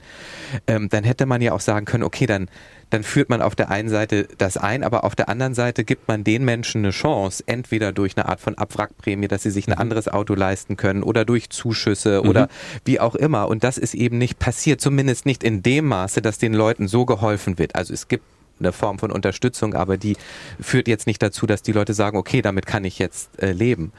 ähm, 0.66 0.90
dann 0.90 1.04
hätte 1.04 1.28
man 1.28 1.40
ja 1.40 1.54
auch 1.54 1.62
sagen 1.62 1.86
können, 1.86 2.04
okay, 2.04 2.26
dann 2.26 2.50
dann 2.94 3.02
führt 3.02 3.28
man 3.28 3.42
auf 3.42 3.56
der 3.56 3.72
einen 3.72 3.90
Seite 3.90 4.28
das 4.38 4.56
ein, 4.56 4.84
aber 4.84 5.04
auf 5.04 5.16
der 5.16 5.28
anderen 5.28 5.56
Seite 5.56 5.84
gibt 5.84 6.08
man 6.08 6.24
den 6.24 6.46
Menschen 6.46 6.84
eine 6.84 6.92
Chance, 6.92 7.44
entweder 7.48 7.92
durch 7.92 8.16
eine 8.16 8.30
Art 8.30 8.40
von 8.40 8.56
Abwrackprämie, 8.56 9.28
dass 9.28 9.42
sie 9.42 9.50
sich 9.50 9.68
ein 9.68 9.74
mhm. 9.74 9.82
anderes 9.82 10.08
Auto 10.08 10.36
leisten 10.36 10.78
können 10.78 11.02
oder 11.02 11.26
durch 11.26 11.50
Zuschüsse 11.50 12.22
mhm. 12.22 12.30
oder 12.30 12.50
wie 12.86 13.00
auch 13.00 13.16
immer. 13.16 13.48
Und 13.48 13.64
das 13.64 13.80
ist 13.80 13.96
eben 13.96 14.20
nicht 14.20 14.38
passiert, 14.38 14.80
zumindest 14.80 15.26
nicht 15.26 15.44
in 15.44 15.64
dem 15.64 15.86
Maße, 15.86 16.22
dass 16.22 16.38
den 16.38 16.54
Leuten 16.54 16.88
so 16.88 17.08
geholfen 17.08 17.58
wird. 17.58 17.76
Also 17.76 17.96
es 17.96 18.08
gibt 18.08 18.26
eine 18.60 18.72
Form 18.72 19.00
von 19.00 19.12
Unterstützung, 19.12 19.74
aber 19.74 19.98
die 19.98 20.16
führt 20.62 20.88
jetzt 20.88 21.08
nicht 21.08 21.24
dazu, 21.24 21.48
dass 21.48 21.64
die 21.64 21.72
Leute 21.72 21.96
sagen, 21.96 22.16
okay, 22.16 22.44
damit 22.44 22.68
kann 22.68 22.86
ich 22.86 23.00
jetzt 23.00 23.42
äh, 23.42 23.54
leben. 23.54 23.92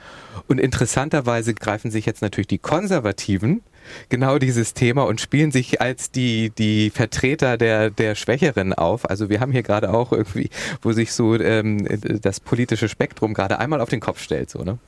Und 0.47 0.61
interessanterweise 0.61 1.53
greifen 1.55 1.91
sich 1.91 2.07
jetzt 2.07 2.23
natürlich 2.23 2.47
die 2.47 2.59
Konservativen 2.59 3.63
genau 4.09 4.39
dieses 4.39 4.75
Thema 4.75 5.03
und 5.03 5.21
spielen 5.21 5.51
sich 5.51 5.81
als 5.81 6.11
die, 6.11 6.51
die 6.51 6.91
Vertreter 6.91 7.57
der, 7.57 7.91
der 7.91 8.15
Schwächeren 8.15 8.73
auf. 8.73 9.09
Also 9.09 9.29
wir 9.29 9.41
haben 9.41 9.53
hier 9.53 9.63
gerade 9.63 9.93
auch 9.93 10.13
irgendwie, 10.13 10.51
wo 10.83 10.93
sich 10.93 11.13
so 11.13 11.35
ähm, 11.37 11.87
das 12.21 12.41
politische 12.41 12.89
Spektrum 12.89 13.35
gerade 13.35 13.59
einmal 13.59 13.81
auf 13.81 13.89
den 13.89 14.01
Kopf 14.01 14.21
stellt, 14.21 14.51
so, 14.51 14.63
ne? 14.63 14.79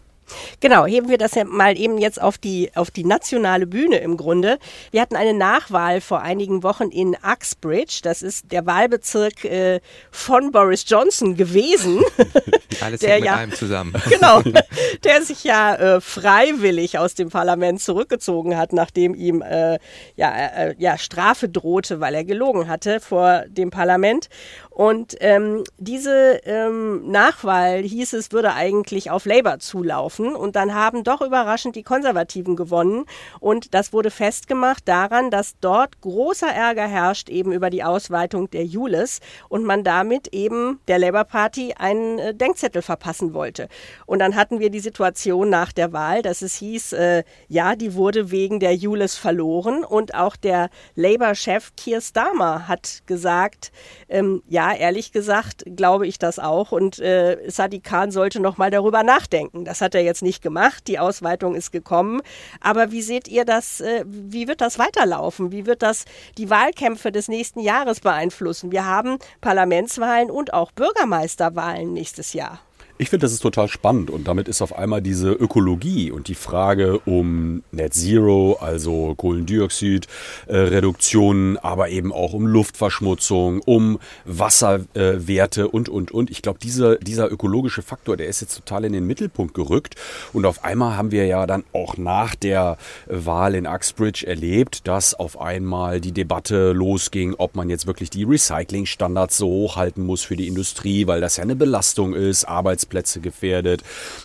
Genau, 0.61 0.87
heben 0.87 1.09
wir 1.09 1.19
das 1.19 1.35
ja 1.35 1.45
mal 1.45 1.79
eben 1.79 1.99
jetzt 1.99 2.21
auf 2.21 2.39
die, 2.39 2.71
auf 2.75 2.91
die 2.91 3.05
nationale 3.05 3.67
Bühne 3.67 3.99
im 3.99 4.17
Grunde. 4.17 4.59
Wir 4.91 5.01
hatten 5.01 5.17
eine 5.17 5.35
Nachwahl 5.35 6.01
vor 6.01 6.21
einigen 6.21 6.63
Wochen 6.63 6.89
in 6.91 7.17
Uxbridge. 7.23 8.01
Das 8.03 8.23
ist 8.23 8.51
der 8.53 8.67
Wahlbezirk 8.67 9.45
äh, 9.45 9.81
von 10.11 10.53
Boris 10.53 10.85
Johnson 10.87 11.37
gewesen. 11.37 12.01
Alles 12.81 13.01
der 13.01 13.15
hängt 13.15 13.21
mit 13.21 13.27
ja, 13.27 13.37
einem 13.37 13.53
zusammen. 13.53 13.95
Genau, 14.17 14.41
der 15.05 15.23
sich 15.23 15.45
ja 15.45 15.75
äh, 15.75 16.01
freiwillig 16.01 16.99
aus 16.99 17.15
dem 17.15 17.29
Parlament 17.29 17.81
zurückgezogen 17.81 18.57
hat, 18.57 18.73
nachdem 18.73 19.15
ihm 19.15 19.43
äh, 19.43 19.79
ja, 20.15 20.35
äh, 20.35 20.75
ja, 20.79 20.97
Strafe 20.97 21.49
drohte, 21.49 22.01
weil 22.01 22.15
er 22.15 22.25
gelogen 22.25 22.69
hatte 22.69 23.01
vor 23.01 23.45
dem 23.49 23.71
Parlament. 23.71 24.29
Und 24.77 25.17
ähm, 25.21 25.65
diese 25.79 26.43
ähm, 26.45 27.11
Nachwahl 27.11 27.81
hieß 27.81 28.13
es, 28.13 28.31
würde 28.33 28.53
eigentlich 28.53 29.11
auf 29.11 29.25
Labour 29.25 29.59
zulaufen. 29.59 30.37
Und 30.37 30.55
dann 30.55 30.75
haben 30.75 31.03
doch 31.03 31.23
überraschend 31.23 31.77
die 31.77 31.83
Konservativen 31.83 32.57
gewonnen. 32.57 33.07
Und 33.41 33.73
das 33.73 33.95
wurde 33.95 34.11
festgemacht 34.11 34.87
daran, 34.87 35.31
dass 35.31 35.55
dort 35.63 36.03
großer 36.03 36.49
Ärger 36.49 36.87
herrscht 36.87 37.31
eben 37.31 37.53
über 37.53 37.71
die 37.71 37.85
Ausweitung 37.85 38.51
der 38.51 38.67
Julis 38.67 39.21
und 39.49 39.65
man 39.65 39.83
damit 39.83 40.29
eben 40.35 40.79
der 40.89 40.99
Labour 40.99 41.25
Party 41.25 41.73
einen 41.79 42.19
äh, 42.19 42.35
Denkzettel 42.35 42.83
verpassen 42.83 43.33
wollte. 43.33 43.71
Und 44.05 44.19
dann 44.19 44.37
hatten 44.37 44.61
wir 44.61 44.69
die 44.69 44.81
Situation 44.81 45.49
nach 45.49 45.73
der 45.73 45.95
Wahl, 45.95 46.21
dass 46.21 46.43
es 46.43 46.55
hieß, 46.57 46.93
äh, 46.93 47.25
ja, 47.49 47.77
die 47.77 47.95
wurde 47.95 48.31
wegen 48.31 48.61
der 48.61 48.75
Julis 48.75 49.17
verloren. 49.17 49.85
Und 49.85 50.15
auch 50.15 50.37
der 50.37 50.69
Labour-Chef 50.97 51.73
Keir 51.83 52.03
Starmer 52.03 52.69
hat 52.69 53.05
gesagt, 53.07 53.73
ähm, 54.11 54.43
ja, 54.51 54.66
ehrlich 54.75 55.13
gesagt 55.13 55.65
glaube 55.67 56.07
ich 56.07 56.19
das 56.19 56.39
auch. 56.39 56.73
Und 56.73 56.99
äh, 56.99 57.49
Sadiq 57.49 57.85
Khan 57.85 58.11
sollte 58.11 58.41
noch 58.41 58.57
mal 58.57 58.71
darüber 58.71 59.03
nachdenken. 59.03 59.65
Das 59.65 59.81
hat 59.81 59.95
er 59.95 60.03
jetzt 60.03 60.23
nicht 60.23 60.43
gemacht. 60.43 60.89
Die 60.89 60.99
Ausweitung 60.99 61.55
ist 61.55 61.71
gekommen. 61.71 62.23
Aber 62.61 62.91
wie 62.91 63.03
seht 63.03 63.29
ihr 63.29 63.45
das? 63.45 63.81
Äh, 63.81 64.05
wie 64.07 64.49
wird 64.49 64.61
das 64.61 64.79
weiterlaufen? 64.79 65.53
Wie 65.53 65.67
wird 65.67 65.83
das 65.83 66.05
die 66.39 66.51
Wahlkämpfe 66.51 67.13
des 67.13 67.29
nächsten 67.29 67.61
Jahres 67.61 68.01
beeinflussen? 68.01 68.73
Wir 68.73 68.85
haben 68.85 69.19
Parlamentswahlen 69.41 70.31
und 70.31 70.53
auch 70.53 70.73
Bürgermeisterwahlen 70.73 71.93
nächstes 71.93 72.33
Jahr. 72.33 72.61
Ich 72.99 73.11
finde, 73.11 73.27
das 73.27 73.35
ist 73.35 73.41
total 73.41 73.69
spannend 73.69 74.09
und 74.09 74.27
damit 74.27 74.49
ist 74.49 74.63
auf 74.63 74.79
einmal 74.79 75.03
diese 75.03 75.31
Ökologie 75.31 76.11
und 76.11 76.29
die 76.29 76.35
Frage 76.35 76.99
um 77.01 77.63
Net 77.71 77.93
Zero, 77.93 78.57
also 78.59 79.15
Kohlendioxidreduktion, 79.15 81.57
äh, 81.57 81.59
aber 81.61 81.91
eben 81.91 82.11
auch 82.11 82.33
um 82.33 82.47
Luftverschmutzung, 82.47 83.61
um 83.61 83.99
Wasserwerte 84.25 85.63
äh, 85.63 85.65
und, 85.65 85.91
und, 85.91 86.11
und. 86.11 86.31
Ich 86.31 86.41
glaube, 86.41 86.59
dieser, 86.59 86.97
dieser 86.97 87.31
ökologische 87.31 87.83
Faktor, 87.83 88.17
der 88.17 88.29
ist 88.29 88.41
jetzt 88.41 88.55
total 88.55 88.87
in 88.87 88.95
den 88.95 89.07
Mittelpunkt 89.07 89.53
gerückt 89.53 89.97
und 90.33 90.47
auf 90.47 90.65
einmal 90.65 90.97
haben 90.97 91.11
wir 91.11 91.27
ja 91.27 91.47
dann 91.47 91.65
auch 91.75 91.99
nach 91.99 92.35
der 92.35 92.79
Wahl 93.09 93.55
in 93.55 93.67
Uxbridge 93.67 94.27
erlebt, 94.27 94.89
dass 94.89 95.13
auf 95.13 95.39
einmal 95.39 96.01
die 96.01 96.13
Debatte 96.13 96.73
losging, 96.73 97.35
ob 97.37 97.57
man 97.57 97.69
jetzt 97.69 97.87
wirklich 97.87 98.09
die 98.09 98.25
Recyclingstandards 98.25 99.37
so 99.37 99.49
hochhalten 99.49 100.03
muss 100.03 100.23
für 100.23 100.37
die 100.37 100.49
Industrie, 100.49 101.07
weil 101.07 101.21
das 101.21 101.37
ja 101.37 101.43
eine 101.43 101.57
Belastung 101.57 102.15
ist, 102.15 102.49
Arbeitsplätze 102.87 103.21
gefährdet. 103.21 103.83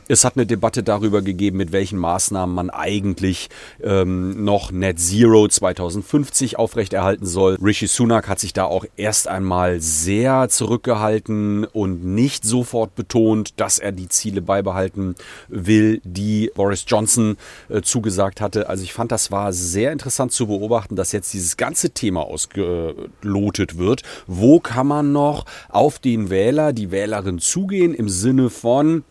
Es 0.08 0.24
hat 0.24 0.36
eine 0.36 0.46
Debatte 0.46 0.84
darüber 0.84 1.22
gegeben, 1.22 1.58
mit 1.58 1.72
welchen 1.72 1.98
Maßnahmen 1.98 2.54
man 2.54 2.70
eigentlich 2.70 3.50
ähm, 3.84 4.44
noch 4.44 4.72
Net 4.72 5.00
Zero 5.00 5.48
2050 5.48 6.58
aufrechterhalten 6.58 7.26
soll. 7.26 7.58
Rishi 7.62 7.88
Sunak 7.88 8.28
hat 8.28 8.40
sich 8.40 8.54
da 8.54 8.66
auch 8.66 8.86
erst 8.98 9.28
einmal 9.28 9.80
sehr 9.82 10.50
zurückgehalten 10.50 11.66
und 11.66 12.04
nicht 12.06 12.44
sofort 12.44 12.96
betont, 12.96 13.60
dass 13.60 13.80
er 13.80 13.92
die 13.92 14.10
Ziele 14.10 14.42
beibehalten 14.42 15.16
will, 15.48 16.02
die 16.04 16.52
Boris 16.56 16.86
Johnson 16.88 17.38
äh, 17.70 17.82
zugesagt 17.82 18.42
hatte. 18.42 18.70
Also 18.70 18.84
ich 18.84 18.94
fand, 18.94 19.12
das 19.12 19.32
war 19.32 19.54
sehr 19.54 19.92
interessant 19.92 20.32
zu 20.32 20.48
beobachten, 20.48 20.96
dass 20.96 21.12
jetzt 21.12 21.34
dieses 21.34 21.58
ganze 21.58 21.92
Thema 21.92 22.22
ausgelotet 22.22 23.78
wird. 23.78 24.04
Wo 24.28 24.60
kann 24.60 24.88
man 24.88 25.12
noch 25.12 25.46
auf 25.70 26.00
den 26.00 26.30
Wähler, 26.30 26.74
die 26.74 26.92
Wählerin 26.92 27.40
zugehen 27.40 27.94
im 27.94 28.10
Sinne 28.10 28.51
von, 28.52 29.04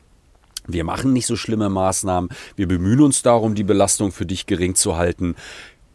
wir 0.66 0.84
machen 0.84 1.12
nicht 1.12 1.26
so 1.26 1.34
schlimme 1.34 1.68
Maßnahmen, 1.68 2.30
wir 2.54 2.68
bemühen 2.68 3.00
uns 3.00 3.22
darum, 3.22 3.56
die 3.56 3.64
Belastung 3.64 4.12
für 4.12 4.26
dich 4.26 4.46
gering 4.46 4.76
zu 4.76 4.96
halten 4.96 5.34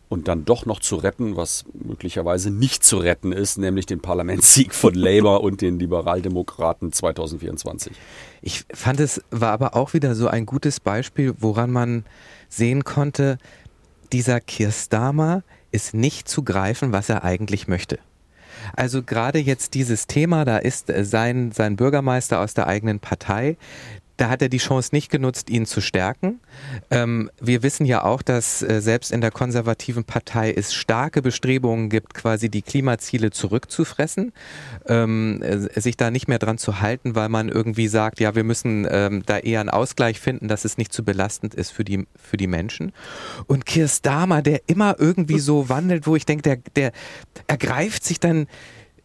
und 0.10 0.28
dann 0.28 0.46
doch 0.46 0.66
noch 0.66 0.80
zu 0.80 0.98
retten, 0.98 1.36
was 1.36 1.66
möglicherweise 1.74 2.52
nicht 2.52 2.84
zu 2.84 2.98
retten 2.98 3.32
ist, 3.32 3.58
nämlich 3.58 3.86
den 3.86 4.02
Parlamentssieg 4.02 4.74
von 4.74 4.94
Labour 4.96 5.42
und 5.42 5.62
den 5.62 5.80
Liberaldemokraten 5.80 6.92
2024. 6.92 7.94
Ich 8.42 8.66
fand 8.74 9.00
es 9.00 9.22
war 9.32 9.52
aber 9.52 9.75
auch 9.75 9.94
wieder 9.94 10.16
so 10.16 10.28
ein 10.28 10.46
gutes 10.46 10.80
Beispiel, 10.80 11.34
woran 11.40 11.72
man 11.72 12.06
sehen 12.50 12.84
konnte, 12.84 13.38
dieser 14.12 14.40
Kirstamer 14.40 15.44
ist 15.72 15.94
nicht 15.94 16.30
zu 16.30 16.44
greifen, 16.44 16.94
was 16.94 17.10
er 17.10 17.24
eigentlich 17.24 17.68
möchte. 17.68 18.00
Also 18.75 19.03
gerade 19.03 19.39
jetzt 19.39 19.74
dieses 19.74 20.08
Thema, 20.08 20.46
da 20.46 20.58
ist 20.58 20.91
sein, 21.01 21.51
sein 21.51 21.75
Bürgermeister 21.75 22.39
aus 22.39 22.53
der 22.53 22.67
eigenen 22.67 23.00
Partei, 23.00 23.58
da 24.17 24.29
hat 24.29 24.41
er 24.41 24.50
die 24.50 24.57
Chance 24.57 24.89
nicht 24.93 25.10
genutzt, 25.10 25.50
ihn 25.50 25.65
zu 25.65 25.81
stärken. 25.81 26.39
Ähm, 26.89 27.29
wir 27.41 27.63
wissen 27.63 27.86
ja 27.86 28.03
auch, 28.03 28.22
dass 28.22 28.62
äh, 28.62 28.81
selbst 28.81 29.12
in 29.12 29.22
der 29.22 29.31
konservativen 29.31 30.03
Partei 30.03 30.51
es 30.51 30.74
starke 30.74 31.22
Bestrebungen 31.22 31.89
gibt, 31.89 32.13
quasi 32.13 32.50
die 32.50 32.62
Klimaziele 32.62 33.31
zurückzufressen, 33.31 34.31
ähm, 34.88 35.41
äh, 35.41 35.81
sich 35.81 35.98
da 35.98 36.12
nicht 36.12 36.27
mehr 36.27 36.39
dran 36.39 36.57
zu 36.57 36.79
halten, 36.79 37.15
weil 37.15 37.29
man 37.29 37.50
irgendwie 37.50 37.88
sagt, 37.88 38.19
ja, 38.19 38.36
wir 38.36 38.43
müssen 38.43 38.88
ähm, 38.89 39.24
da 39.25 39.38
eher 39.38 39.60
einen 39.60 39.69
Ausgleich 39.69 40.19
finden, 40.19 40.48
dass 40.48 40.65
es 40.65 40.77
nicht 40.77 40.93
zu 40.93 41.03
belastend 41.03 41.53
ist 41.53 41.72
für 41.72 41.84
die, 41.84 42.07
für 42.15 42.38
die 42.38 42.48
Menschen. 42.48 42.93
Und 43.48 43.65
Keir 43.65 43.88
Starmer, 43.88 44.41
der 44.41 44.62
immer 44.67 44.95
irgendwie 45.00 45.39
so 45.39 45.69
wandelt, 45.69 46.07
wo 46.07 46.15
ich 46.15 46.25
denke, 46.25 46.43
der, 46.43 46.57
der 46.75 46.91
ergreift 47.48 48.03
sich 48.03 48.19
dann 48.19 48.48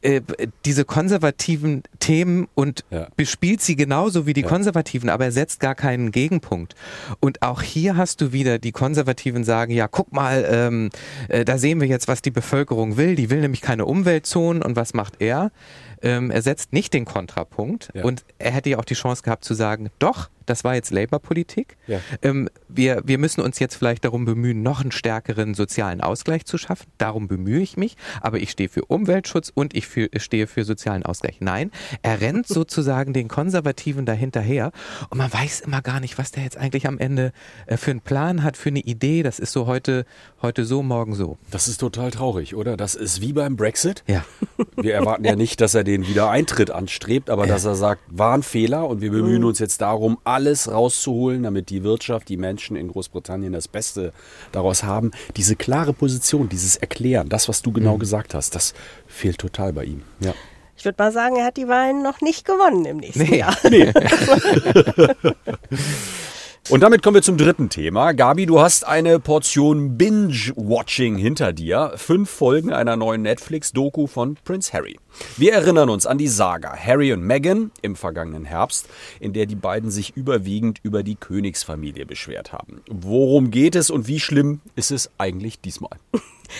äh, 0.02 0.23
diese 0.64 0.85
konservativen 0.85 1.83
Themen 1.99 2.49
und 2.54 2.85
ja. 2.90 3.09
bespielt 3.16 3.61
sie 3.61 3.76
genauso 3.76 4.26
wie 4.26 4.33
die 4.33 4.40
ja. 4.42 4.49
Konservativen, 4.49 5.11
aber 5.11 5.26
er 5.26 5.33
setzt 5.33 5.61
gar 5.61 5.75
keinen 5.75 6.11
Gegenpunkt. 6.11 6.75
Und 7.21 7.42
auch 7.42 7.62
hier 7.62 7.97
hast 7.97 8.21
du 8.21 8.33
wieder 8.33 8.59
die 8.59 8.73
Konservativen 8.73 9.45
sagen, 9.45 9.73
ja, 9.73 9.88
guck 9.88 10.12
mal, 10.12 10.47
ähm, 10.49 10.90
äh, 11.28 11.45
da 11.45 11.59
sehen 11.59 11.80
wir 11.80 11.88
jetzt, 11.88 12.09
was 12.09 12.23
die 12.23 12.30
Bevölkerung 12.30 12.97
will. 12.97 13.14
Die 13.14 13.30
will 13.30 13.40
nämlich 13.40 13.61
keine 13.61 13.85
Umweltzonen 13.85 14.62
und 14.62 14.76
was 14.76 14.95
macht 14.95 15.21
er? 15.21 15.50
Ähm, 16.02 16.30
er 16.30 16.40
setzt 16.40 16.73
nicht 16.73 16.95
den 16.95 17.04
Kontrapunkt 17.04 17.90
ja. 17.92 18.04
und 18.04 18.25
er 18.38 18.52
hätte 18.52 18.71
ja 18.71 18.78
auch 18.78 18.87
die 18.87 18.95
Chance 18.95 19.23
gehabt 19.23 19.45
zu 19.45 19.52
sagen, 19.52 19.90
doch, 19.99 20.30
das 20.50 20.64
war 20.64 20.75
jetzt 20.75 20.90
Labour-Politik. 20.90 21.76
Ja. 21.87 22.00
Ähm, 22.23 22.49
wir, 22.69 23.02
wir 23.04 23.19
müssen 23.19 23.40
uns 23.40 23.59
jetzt 23.59 23.76
vielleicht 23.76 24.04
darum 24.04 24.25
bemühen, 24.25 24.62
noch 24.62 24.80
einen 24.80 24.90
stärkeren 24.92 25.54
sozialen 25.54 26.00
Ausgleich 26.00 26.45
zu 26.45 26.59
schaffen. 26.59 26.90
Darum 26.99 27.28
bemühe 27.28 27.61
ich 27.61 27.76
mich, 27.76 27.97
aber 28.21 28.38
ich 28.38 28.50
stehe 28.50 28.69
für 28.69 28.85
Umweltschutz 28.85 29.52
und 29.54 29.75
ich 29.75 29.87
für, 29.87 30.09
stehe 30.16 30.47
für 30.49 30.64
sozialen 30.64 31.04
Ausgleich. 31.04 31.37
Nein, 31.40 31.71
er 32.02 32.21
rennt 32.21 32.47
sozusagen 32.49 33.12
den 33.12 33.28
Konservativen 33.28 34.07
dahinterher 34.07 34.73
und 35.09 35.19
man 35.19 35.33
weiß 35.33 35.61
immer 35.61 35.83
gar 35.83 36.00
nicht, 36.00 36.19
was 36.19 36.33
der 36.33 36.42
jetzt 36.42 36.57
eigentlich 36.57 36.88
am 36.88 36.99
Ende 36.99 37.33
äh, 37.66 37.76
für 37.76 37.92
einen 37.92 38.00
Plan 38.00 38.42
hat, 38.42 38.57
für 38.57 38.71
eine 38.71 38.80
Idee. 38.80 39.23
Das 39.23 39.38
ist 39.38 39.52
so 39.52 39.66
heute, 39.66 40.04
heute 40.42 40.64
so, 40.64 40.83
morgen 40.83 41.14
so. 41.14 41.39
Das 41.52 41.69
ist 41.69 41.78
total 41.78 42.10
traurig, 42.10 42.56
oder? 42.56 42.76
Das 42.76 42.97
ist 42.97 43.21
wie 43.21 43.32
beim 43.32 43.56
Brexit. 43.56 44.02
Ja. 44.08 44.25
Wir 44.76 44.95
erwarten 44.95 45.25
ja 45.25 45.36
nicht, 45.36 45.60
dass 45.60 45.75
er 45.75 45.84
den 45.84 46.06
Wiedereintritt 46.08 46.71
anstrebt, 46.71 47.30
aber 47.30 47.47
dass 47.47 47.65
er 47.65 47.76
sagt, 47.76 48.02
war 48.08 48.34
ein 48.34 48.43
Fehler 48.43 48.89
und 48.89 49.00
wir 49.00 49.10
bemühen 49.10 49.45
uns 49.45 49.58
jetzt 49.58 49.80
darum, 49.80 50.19
alles 50.40 50.72
rauszuholen, 50.72 51.42
damit 51.42 51.68
die 51.68 51.84
Wirtschaft, 51.84 52.30
die 52.30 52.38
Menschen 52.38 52.74
in 52.74 52.88
Großbritannien 52.88 53.52
das 53.52 53.68
Beste 53.68 54.14
daraus 54.52 54.84
haben. 54.84 55.10
Diese 55.36 55.54
klare 55.54 55.92
Position, 55.92 56.48
dieses 56.48 56.76
Erklären, 56.76 57.28
das, 57.28 57.46
was 57.46 57.60
du 57.60 57.72
genau 57.72 57.96
mhm. 57.96 57.98
gesagt 57.98 58.32
hast, 58.32 58.54
das 58.54 58.72
fehlt 59.06 59.36
total 59.36 59.74
bei 59.74 59.84
ihm. 59.84 60.00
Ja. 60.20 60.32
Ich 60.78 60.86
würde 60.86 60.96
mal 60.96 61.12
sagen, 61.12 61.36
er 61.36 61.44
hat 61.44 61.58
die 61.58 61.68
Wahlen 61.68 62.02
noch 62.02 62.22
nicht 62.22 62.46
gewonnen 62.46 62.86
im 62.86 62.96
nächsten 62.96 63.24
nee. 63.24 63.40
Jahr. 63.40 63.54
Nee. 63.68 63.92
Und 66.71 66.85
damit 66.85 67.02
kommen 67.02 67.17
wir 67.17 67.23
zum 67.23 67.37
dritten 67.37 67.69
Thema. 67.69 68.13
Gabi, 68.13 68.47
du 68.47 68.61
hast 68.61 68.87
eine 68.87 69.19
Portion 69.19 69.99
Binge-Watching 69.99 71.17
hinter 71.17 71.52
dir. 71.52 71.95
Fünf 71.97 72.30
Folgen 72.30 72.73
einer 72.73 72.97
neuen 72.97 73.23
Netflix-Doku 73.23 74.06
von 74.06 74.37
Prince 74.45 74.73
Harry. 74.73 74.97
Wir 75.37 75.52
erinnern 75.52 75.91
uns 75.91 76.06
an 76.06 76.17
die 76.17 76.28
Saga 76.28 76.76
Harry 76.76 77.13
und 77.13 77.23
Meghan 77.23 77.73
im 77.83 77.97
vergangenen 77.97 78.45
Herbst, 78.45 78.89
in 79.19 79.33
der 79.33 79.47
die 79.47 79.56
beiden 79.56 79.91
sich 79.91 80.17
überwiegend 80.17 80.78
über 80.85 81.02
die 81.02 81.17
Königsfamilie 81.17 82.06
beschwert 82.06 82.52
haben. 82.52 82.83
Worum 82.89 83.50
geht 83.50 83.75
es 83.75 83.91
und 83.91 84.06
wie 84.06 84.21
schlimm 84.21 84.61
ist 84.76 84.93
es 84.93 85.11
eigentlich 85.19 85.61
diesmal? 85.61 85.99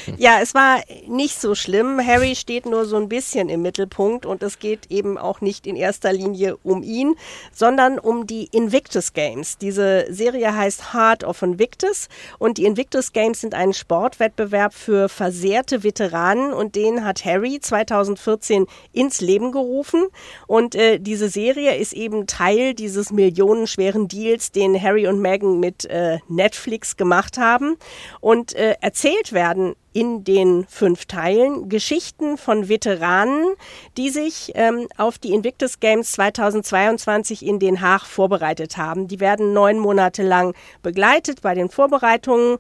Ja, 0.17 0.39
es 0.43 0.55
war 0.55 0.81
nicht 1.07 1.41
so 1.41 1.55
schlimm. 1.55 2.01
Harry 2.05 2.35
steht 2.35 2.67
nur 2.67 2.85
so 2.85 2.97
ein 2.97 3.09
bisschen 3.09 3.49
im 3.49 3.63
Mittelpunkt 3.63 4.27
und 4.27 4.43
es 4.43 4.59
geht 4.59 4.91
eben 4.91 5.17
auch 5.19 5.41
nicht 5.41 5.67
in 5.67 5.77
erster 5.77 6.13
Linie 6.13 6.57
um 6.63 6.83
ihn, 6.83 7.15
sondern 7.53 7.99
um 7.99 8.27
die 8.27 8.49
Invictus 8.53 9.13
Games. 9.13 9.59
Diese 9.59 10.07
Serie 10.11 10.55
heißt 10.55 10.93
Heart 10.93 11.25
of 11.25 11.43
Invictus 11.43 12.09
und 12.39 12.59
die 12.59 12.65
Invictus 12.65 13.13
Games 13.13 13.41
sind 13.41 13.55
ein 13.55 13.73
Sportwettbewerb 13.73 14.75
für 14.75 15.09
versehrte 15.09 15.83
Veteranen 15.83 16.53
und 16.53 16.75
den 16.75 17.05
hat 17.05 17.25
Harry 17.25 17.61
2014 17.61 18.67
ins 18.93 19.21
Leben 19.21 19.53
gerufen 19.53 20.07
und 20.47 20.75
äh, 20.75 20.99
diese 20.99 21.29
Serie 21.29 21.77
ist 21.77 21.93
eben 21.93 22.27
Teil 22.27 22.75
dieses 22.75 23.11
millionenschweren 23.11 24.09
Deals, 24.09 24.53
den 24.53 24.81
Harry 24.81 25.07
und 25.07 25.21
Meghan 25.21 25.61
mit 25.61 25.85
äh, 25.87 26.19
Netflix 26.29 26.97
gemacht 26.97 27.39
haben 27.39 27.77
und 28.21 28.55
äh, 28.55 28.77
erzählt 28.81 29.33
werden 29.33 29.75
in 29.93 30.25
den 30.25 30.67
fünf 30.69 31.07
Teilen 31.07 31.69
Geschichten 31.69 32.39
von 32.39 32.69
Veteranen, 32.69 33.55
die 33.97 34.11
sich 34.11 34.53
ähm, 34.55 34.87
auf 34.97 35.19
die 35.19 35.33
Invictus 35.33 35.81
Games 35.81 36.13
2022 36.13 37.45
in 37.45 37.59
Den 37.59 37.81
Haag 37.81 38.05
vorbereitet 38.05 38.77
haben. 38.77 39.09
Die 39.09 39.21
werden 39.21 39.53
neun 39.53 39.79
Monate 39.79 40.23
lang 40.23 40.55
begleitet 40.83 41.43
bei 41.43 41.55
den 41.55 41.69
Vorbereitungen 41.69 42.59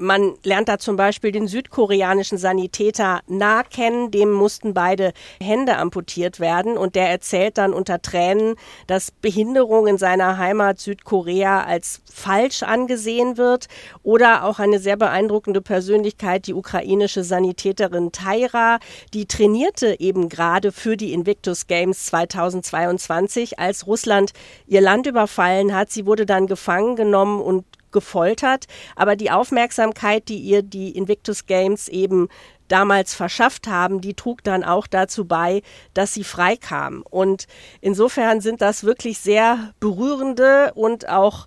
man 0.00 0.34
lernt 0.42 0.68
da 0.68 0.78
zum 0.78 0.96
Beispiel 0.96 1.30
den 1.30 1.46
südkoreanischen 1.46 2.38
Sanitäter 2.38 3.20
nah 3.26 3.62
kennen, 3.62 4.10
dem 4.10 4.32
mussten 4.32 4.72
beide 4.74 5.12
Hände 5.40 5.76
amputiert 5.76 6.40
werden. 6.40 6.76
Und 6.76 6.94
der 6.94 7.10
erzählt 7.10 7.58
dann 7.58 7.72
unter 7.72 8.00
Tränen, 8.00 8.56
dass 8.86 9.10
Behinderung 9.10 9.86
in 9.86 9.98
seiner 9.98 10.38
Heimat 10.38 10.80
Südkorea 10.80 11.62
als 11.64 12.00
falsch 12.10 12.62
angesehen 12.62 13.36
wird. 13.36 13.68
Oder 14.02 14.44
auch 14.44 14.58
eine 14.58 14.78
sehr 14.78 14.96
beeindruckende 14.96 15.60
Persönlichkeit, 15.60 16.46
die 16.46 16.54
ukrainische 16.54 17.22
Sanitäterin 17.22 18.10
Taira, 18.10 18.78
die 19.12 19.26
trainierte 19.26 20.00
eben 20.00 20.28
gerade 20.28 20.72
für 20.72 20.96
die 20.96 21.12
Invictus 21.12 21.66
Games 21.66 22.06
2022, 22.06 23.58
als 23.58 23.86
Russland 23.86 24.32
ihr 24.66 24.80
Land 24.80 25.06
überfallen 25.06 25.74
hat. 25.74 25.90
Sie 25.90 26.06
wurde 26.06 26.24
dann 26.24 26.46
gefangen 26.46 26.96
genommen 26.96 27.40
und 27.40 27.64
gefoltert, 27.92 28.66
aber 28.96 29.16
die 29.16 29.30
Aufmerksamkeit, 29.30 30.28
die 30.28 30.38
ihr 30.38 30.62
die 30.62 30.90
Invictus 30.90 31.46
Games 31.46 31.88
eben 31.88 32.28
damals 32.68 33.14
verschafft 33.14 33.66
haben, 33.66 34.00
die 34.00 34.14
trug 34.14 34.44
dann 34.44 34.64
auch 34.64 34.86
dazu 34.86 35.24
bei, 35.24 35.62
dass 35.92 36.14
sie 36.14 36.24
freikam. 36.24 37.02
Und 37.08 37.46
insofern 37.80 38.40
sind 38.40 38.60
das 38.60 38.84
wirklich 38.84 39.18
sehr 39.18 39.74
berührende 39.80 40.72
und 40.74 41.08
auch 41.08 41.46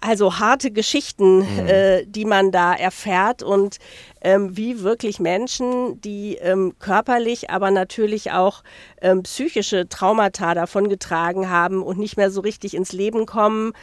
also 0.00 0.38
harte 0.38 0.70
Geschichten, 0.70 1.38
mhm. 1.38 1.66
äh, 1.66 2.04
die 2.06 2.24
man 2.24 2.50
da 2.50 2.74
erfährt 2.74 3.42
und 3.42 3.78
ähm, 4.20 4.56
wie 4.56 4.80
wirklich 4.80 5.20
Menschen, 5.20 6.00
die 6.00 6.36
ähm, 6.36 6.74
körperlich, 6.78 7.50
aber 7.50 7.70
natürlich 7.70 8.32
auch 8.32 8.62
ähm, 9.00 9.22
psychische 9.22 9.88
Traumata 9.88 10.54
davongetragen 10.54 11.50
haben 11.50 11.82
und 11.82 11.98
nicht 11.98 12.16
mehr 12.16 12.30
so 12.30 12.40
richtig 12.40 12.74
ins 12.74 12.92
Leben 12.92 13.26
kommen, 13.26 13.74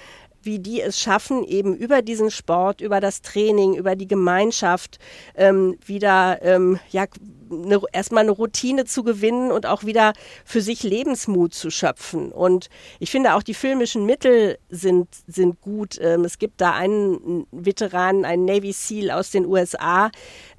wie 0.44 0.60
die 0.60 0.82
es 0.82 1.00
schaffen, 1.00 1.44
eben 1.44 1.76
über 1.76 2.02
diesen 2.02 2.32
Sport, 2.32 2.82
über 2.82 3.00
das 3.00 3.22
Training, 3.22 3.76
über 3.76 3.96
die 3.96 4.08
Gemeinschaft 4.08 5.00
ähm, 5.36 5.78
wieder 5.86 6.40
ähm, 6.42 6.80
ja, 6.90 7.06
eine, 7.52 7.82
erstmal 7.92 8.24
eine 8.24 8.32
Routine 8.32 8.86
zu 8.86 9.04
gewinnen 9.04 9.52
und 9.52 9.66
auch 9.66 9.84
wieder 9.84 10.14
für 10.46 10.62
sich 10.62 10.84
Lebensmut 10.84 11.54
zu 11.54 11.70
schöpfen. 11.70 12.32
Und 12.32 12.70
ich 13.00 13.12
finde 13.12 13.36
auch 13.36 13.44
die 13.44 13.54
filmischen 13.54 14.06
Mittel 14.06 14.58
sind, 14.70 15.08
sind 15.28 15.62
gut. 15.62 16.00
Ähm, 16.02 16.26
es 16.26 16.40
gibt 16.40 16.62
da 16.62 16.74
einen 16.74 17.46
Veteran, 17.52 18.26
einen 18.26 18.46
Navy 18.46 18.72
SEAL 18.72 19.12
aus 19.12 19.32
den 19.32 19.46
USA, 19.46 20.12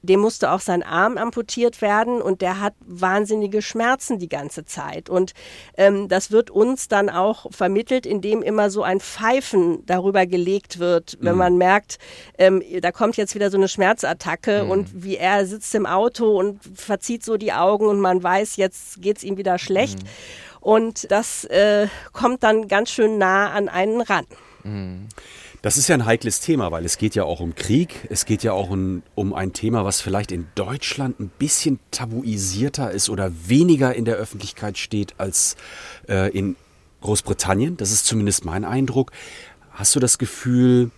dem 0.02 0.20
musste 0.20 0.50
auch 0.50 0.60
sein 0.60 0.82
Arm 0.82 1.16
amputiert 1.16 1.80
werden 1.80 2.20
und 2.20 2.42
der 2.42 2.60
hat 2.60 2.74
wahnsinnige 2.80 3.62
Schmerzen 3.62 4.18
die 4.18 4.28
ganze 4.28 4.64
Zeit. 4.64 5.08
Und 5.08 5.32
ähm, 5.76 6.08
das 6.08 6.32
wird 6.32 6.50
uns 6.50 6.88
dann 6.88 7.08
auch 7.08 7.46
vermittelt, 7.52 8.04
indem 8.04 8.42
immer 8.42 8.70
so 8.70 8.82
ein 8.82 9.00
Pfeifen 9.00 9.86
darüber 9.86 10.26
gelegt 10.26 10.80
wird, 10.80 11.18
wenn 11.20 11.32
mhm. 11.32 11.38
man 11.38 11.56
merkt, 11.56 11.98
ähm, 12.38 12.62
da 12.80 12.90
kommt 12.90 13.16
jetzt 13.16 13.34
wieder 13.34 13.50
so 13.50 13.56
eine 13.56 13.68
Schmerzattacke 13.68 14.64
mhm. 14.64 14.70
und 14.70 15.04
wie 15.04 15.16
er 15.16 15.46
sitzt 15.46 15.74
im 15.74 15.86
Auto 15.86 16.36
und 16.38 16.60
verzieht 16.84 17.24
so 17.24 17.36
die 17.36 17.52
Augen 17.52 17.86
und 17.86 18.00
man 18.00 18.22
weiß, 18.22 18.56
jetzt 18.56 19.00
geht 19.02 19.18
es 19.18 19.24
ihm 19.24 19.36
wieder 19.36 19.58
schlecht. 19.58 20.02
Mhm. 20.02 20.08
Und 20.60 21.10
das 21.10 21.44
äh, 21.44 21.88
kommt 22.12 22.42
dann 22.42 22.68
ganz 22.68 22.90
schön 22.90 23.18
nah 23.18 23.50
an 23.50 23.68
einen 23.68 24.00
ran. 24.00 24.26
Mhm. 24.62 25.08
Das 25.62 25.76
ist 25.76 25.86
ja 25.86 25.94
ein 25.94 26.06
heikles 26.06 26.40
Thema, 26.40 26.72
weil 26.72 26.84
es 26.84 26.98
geht 26.98 27.14
ja 27.14 27.22
auch 27.22 27.38
um 27.38 27.54
Krieg. 27.54 28.08
Es 28.10 28.26
geht 28.26 28.42
ja 28.42 28.52
auch 28.52 28.68
um, 28.68 29.02
um 29.14 29.32
ein 29.32 29.52
Thema, 29.52 29.84
was 29.84 30.00
vielleicht 30.00 30.32
in 30.32 30.48
Deutschland 30.56 31.20
ein 31.20 31.30
bisschen 31.38 31.78
tabuisierter 31.92 32.90
ist 32.90 33.08
oder 33.08 33.30
weniger 33.46 33.94
in 33.94 34.04
der 34.04 34.16
Öffentlichkeit 34.16 34.76
steht 34.76 35.14
als 35.18 35.56
äh, 36.08 36.36
in 36.36 36.56
Großbritannien. 37.00 37.76
Das 37.76 37.92
ist 37.92 38.06
zumindest 38.06 38.44
mein 38.44 38.64
Eindruck. 38.64 39.12
Hast 39.70 39.94
du 39.94 40.00
das 40.00 40.18
Gefühl, 40.18 40.90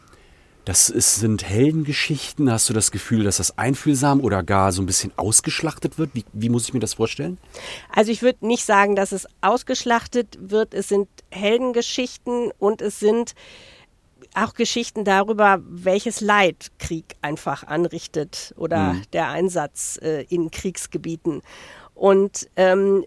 das 0.64 0.88
ist, 0.88 1.16
sind 1.16 1.48
Heldengeschichten? 1.48 2.50
Hast 2.50 2.68
du 2.68 2.72
das 2.72 2.90
Gefühl, 2.90 3.24
dass 3.24 3.36
das 3.36 3.58
einfühlsam 3.58 4.20
oder 4.20 4.42
gar 4.42 4.72
so 4.72 4.82
ein 4.82 4.86
bisschen 4.86 5.12
ausgeschlachtet 5.16 5.98
wird? 5.98 6.10
Wie, 6.14 6.24
wie 6.32 6.48
muss 6.48 6.66
ich 6.66 6.74
mir 6.74 6.80
das 6.80 6.94
vorstellen? 6.94 7.38
Also 7.90 8.10
ich 8.10 8.22
würde 8.22 8.46
nicht 8.46 8.64
sagen, 8.64 8.96
dass 8.96 9.12
es 9.12 9.26
ausgeschlachtet 9.40 10.38
wird. 10.40 10.74
Es 10.74 10.88
sind 10.88 11.08
Heldengeschichten 11.30 12.50
und 12.58 12.80
es 12.80 12.98
sind 12.98 13.34
auch 14.34 14.54
Geschichten 14.54 15.04
darüber, 15.04 15.60
welches 15.64 16.20
Leid 16.20 16.72
Krieg 16.78 17.14
einfach 17.22 17.64
anrichtet 17.64 18.54
oder 18.56 18.94
mhm. 18.94 19.02
der 19.12 19.28
Einsatz 19.28 19.98
äh, 20.02 20.22
in 20.28 20.50
Kriegsgebieten. 20.50 21.42
Und 21.94 22.48
ähm, 22.56 23.04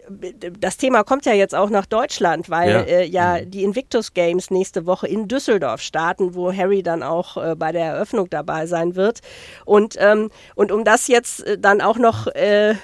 das 0.58 0.78
Thema 0.78 1.04
kommt 1.04 1.26
ja 1.26 1.34
jetzt 1.34 1.54
auch 1.54 1.70
nach 1.70 1.86
Deutschland, 1.86 2.48
weil 2.48 2.70
ja, 2.70 2.80
äh, 2.80 3.06
ja 3.06 3.38
mhm. 3.40 3.50
die 3.50 3.62
Invictus 3.62 4.14
Games 4.14 4.50
nächste 4.50 4.86
Woche 4.86 5.06
in 5.06 5.28
Düsseldorf 5.28 5.82
starten, 5.82 6.34
wo 6.34 6.52
Harry 6.52 6.82
dann 6.82 7.02
auch 7.02 7.36
äh, 7.36 7.54
bei 7.54 7.72
der 7.72 7.84
Eröffnung 7.84 8.30
dabei 8.30 8.66
sein 8.66 8.96
wird. 8.96 9.20
Und, 9.64 9.96
ähm, 9.98 10.30
und 10.54 10.72
um 10.72 10.84
das 10.84 11.08
jetzt 11.08 11.46
äh, 11.46 11.58
dann 11.58 11.80
auch 11.80 11.98
noch 11.98 12.28
äh, 12.28 12.76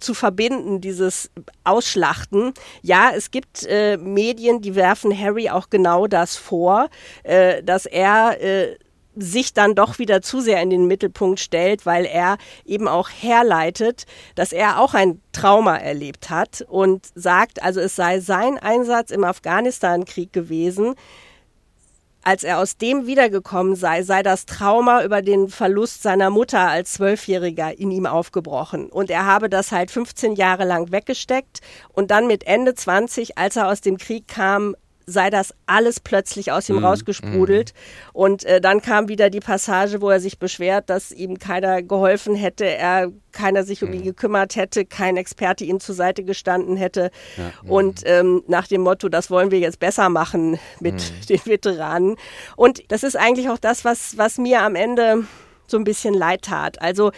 zu 0.00 0.14
verbinden, 0.14 0.80
dieses 0.80 1.30
Ausschlachten. 1.64 2.52
Ja, 2.82 3.10
es 3.14 3.30
gibt 3.30 3.66
äh, 3.66 3.96
Medien, 3.96 4.60
die 4.60 4.74
werfen 4.74 5.16
Harry 5.16 5.50
auch 5.50 5.70
genau 5.70 6.06
das 6.06 6.36
vor, 6.36 6.88
äh, 7.22 7.62
dass 7.62 7.86
er 7.86 8.40
äh, 8.40 8.76
sich 9.16 9.52
dann 9.52 9.74
doch 9.74 9.98
wieder 9.98 10.22
zu 10.22 10.40
sehr 10.40 10.60
in 10.62 10.70
den 10.70 10.86
Mittelpunkt 10.86 11.40
stellt, 11.40 11.86
weil 11.86 12.04
er 12.04 12.38
eben 12.64 12.88
auch 12.88 13.08
herleitet, 13.08 14.04
dass 14.34 14.52
er 14.52 14.80
auch 14.80 14.94
ein 14.94 15.20
Trauma 15.32 15.76
erlebt 15.76 16.30
hat 16.30 16.64
und 16.68 17.06
sagt, 17.14 17.62
also 17.62 17.80
es 17.80 17.96
sei 17.96 18.20
sein 18.20 18.58
Einsatz 18.58 19.10
im 19.10 19.24
Afghanistan-Krieg 19.24 20.32
gewesen, 20.32 20.94
als 22.24 22.42
er 22.42 22.58
aus 22.58 22.78
dem 22.78 23.06
wiedergekommen 23.06 23.76
sei, 23.76 24.02
sei 24.02 24.22
das 24.22 24.46
Trauma 24.46 25.04
über 25.04 25.20
den 25.20 25.48
Verlust 25.48 26.02
seiner 26.02 26.30
Mutter 26.30 26.60
als 26.60 26.94
Zwölfjähriger 26.94 27.78
in 27.78 27.90
ihm 27.90 28.06
aufgebrochen. 28.06 28.88
Und 28.88 29.10
er 29.10 29.26
habe 29.26 29.50
das 29.50 29.72
halt 29.72 29.90
15 29.90 30.34
Jahre 30.34 30.64
lang 30.64 30.90
weggesteckt 30.90 31.60
und 31.92 32.10
dann 32.10 32.26
mit 32.26 32.46
Ende 32.46 32.74
20, 32.74 33.36
als 33.36 33.56
er 33.56 33.68
aus 33.68 33.82
dem 33.82 33.98
Krieg 33.98 34.26
kam, 34.26 34.74
sei 35.06 35.30
das 35.30 35.54
alles 35.66 36.00
plötzlich 36.00 36.52
aus 36.52 36.68
ihm 36.68 36.80
mm, 36.80 36.84
rausgesprudelt. 36.84 37.72
Mm. 37.72 38.16
Und 38.16 38.44
äh, 38.44 38.60
dann 38.60 38.80
kam 38.80 39.08
wieder 39.08 39.30
die 39.30 39.40
Passage, 39.40 40.00
wo 40.00 40.10
er 40.10 40.20
sich 40.20 40.38
beschwert, 40.38 40.90
dass 40.90 41.12
ihm 41.12 41.38
keiner 41.38 41.82
geholfen 41.82 42.34
hätte, 42.34 42.66
er 42.66 43.12
keiner 43.32 43.64
sich 43.64 43.82
um 43.82 43.90
mm. 43.90 43.94
ihn 43.94 44.02
gekümmert 44.02 44.56
hätte, 44.56 44.84
kein 44.84 45.16
Experte 45.16 45.64
ihm 45.64 45.80
zur 45.80 45.94
Seite 45.94 46.24
gestanden 46.24 46.76
hätte. 46.76 47.10
Ja, 47.36 47.70
und 47.70 48.02
ähm, 48.04 48.42
nach 48.46 48.66
dem 48.66 48.82
Motto, 48.82 49.08
das 49.08 49.30
wollen 49.30 49.50
wir 49.50 49.58
jetzt 49.58 49.80
besser 49.80 50.08
machen 50.08 50.58
mit 50.80 50.94
mm. 50.94 51.26
den 51.28 51.40
Veteranen. 51.44 52.16
Und 52.56 52.82
das 52.90 53.02
ist 53.02 53.16
eigentlich 53.16 53.48
auch 53.50 53.58
das, 53.58 53.84
was, 53.84 54.16
was 54.16 54.38
mir 54.38 54.62
am 54.62 54.74
Ende 54.74 55.24
so 55.66 55.76
ein 55.76 55.84
bisschen 55.84 56.14
leid 56.14 56.42
tat. 56.42 56.80
Also 56.80 57.12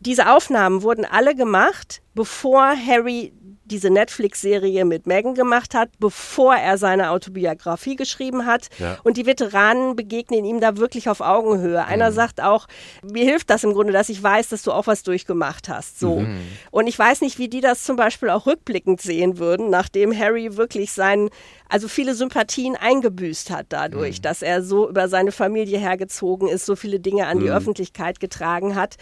diese 0.00 0.30
Aufnahmen 0.30 0.82
wurden 0.82 1.04
alle 1.04 1.34
gemacht, 1.34 2.02
bevor 2.14 2.74
Harry 2.76 3.32
diese 3.66 3.90
Netflix-Serie 3.90 4.84
mit 4.84 5.06
Megan 5.06 5.34
gemacht 5.34 5.74
hat, 5.74 5.90
bevor 5.98 6.54
er 6.54 6.78
seine 6.78 7.10
Autobiografie 7.10 7.96
geschrieben 7.96 8.46
hat. 8.46 8.68
Ja. 8.78 8.98
Und 9.04 9.16
die 9.16 9.26
Veteranen 9.26 9.96
begegnen 9.96 10.44
ihm 10.44 10.60
da 10.60 10.76
wirklich 10.76 11.08
auf 11.08 11.20
Augenhöhe. 11.20 11.84
Einer 11.84 12.10
mhm. 12.10 12.14
sagt 12.14 12.40
auch, 12.40 12.66
mir 13.02 13.24
hilft 13.24 13.50
das 13.50 13.64
im 13.64 13.72
Grunde, 13.72 13.92
dass 13.92 14.08
ich 14.08 14.22
weiß, 14.22 14.48
dass 14.48 14.62
du 14.62 14.72
auch 14.72 14.86
was 14.86 15.02
durchgemacht 15.02 15.68
hast. 15.68 15.98
So. 15.98 16.20
Mhm. 16.20 16.40
Und 16.70 16.86
ich 16.86 16.98
weiß 16.98 17.20
nicht, 17.20 17.38
wie 17.38 17.48
die 17.48 17.60
das 17.60 17.84
zum 17.84 17.96
Beispiel 17.96 18.30
auch 18.30 18.46
rückblickend 18.46 19.00
sehen 19.00 19.38
würden, 19.38 19.70
nachdem 19.70 20.16
Harry 20.16 20.56
wirklich 20.56 20.92
seinen, 20.92 21.30
also 21.68 21.88
viele 21.88 22.14
Sympathien 22.14 22.76
eingebüßt 22.76 23.50
hat 23.50 23.66
dadurch, 23.70 24.18
mhm. 24.18 24.22
dass 24.22 24.42
er 24.42 24.62
so 24.62 24.88
über 24.88 25.08
seine 25.08 25.32
Familie 25.32 25.78
hergezogen 25.78 26.48
ist, 26.48 26.66
so 26.66 26.76
viele 26.76 27.00
Dinge 27.00 27.26
an 27.26 27.40
die 27.40 27.46
mhm. 27.46 27.52
Öffentlichkeit 27.52 28.20
getragen 28.20 28.74
hat. 28.76 28.96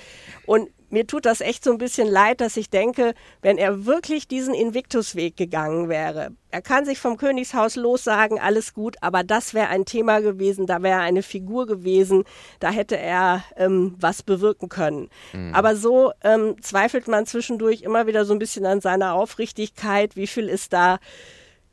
Und 0.46 0.68
mir 0.94 1.06
tut 1.06 1.26
das 1.26 1.40
echt 1.40 1.64
so 1.64 1.72
ein 1.72 1.78
bisschen 1.78 2.08
leid, 2.08 2.40
dass 2.40 2.56
ich 2.56 2.70
denke, 2.70 3.14
wenn 3.42 3.58
er 3.58 3.84
wirklich 3.84 4.28
diesen 4.28 4.54
Invictus-Weg 4.54 5.36
gegangen 5.36 5.88
wäre, 5.88 6.30
er 6.50 6.62
kann 6.62 6.84
sich 6.84 7.00
vom 7.00 7.16
Königshaus 7.16 7.74
lossagen, 7.74 8.38
alles 8.38 8.74
gut, 8.74 8.96
aber 9.00 9.24
das 9.24 9.54
wäre 9.54 9.68
ein 9.68 9.86
Thema 9.86 10.20
gewesen, 10.20 10.66
da 10.66 10.84
wäre 10.84 11.00
eine 11.00 11.24
Figur 11.24 11.66
gewesen, 11.66 12.22
da 12.60 12.70
hätte 12.70 12.96
er 12.96 13.42
ähm, 13.56 13.96
was 13.98 14.22
bewirken 14.22 14.68
können. 14.68 15.10
Mhm. 15.32 15.52
Aber 15.52 15.74
so 15.74 16.12
ähm, 16.22 16.54
zweifelt 16.62 17.08
man 17.08 17.26
zwischendurch 17.26 17.82
immer 17.82 18.06
wieder 18.06 18.24
so 18.24 18.32
ein 18.32 18.38
bisschen 18.38 18.66
an 18.66 18.80
seiner 18.80 19.14
Aufrichtigkeit, 19.14 20.14
wie 20.14 20.28
viel 20.28 20.48
ist 20.48 20.72
da 20.72 21.00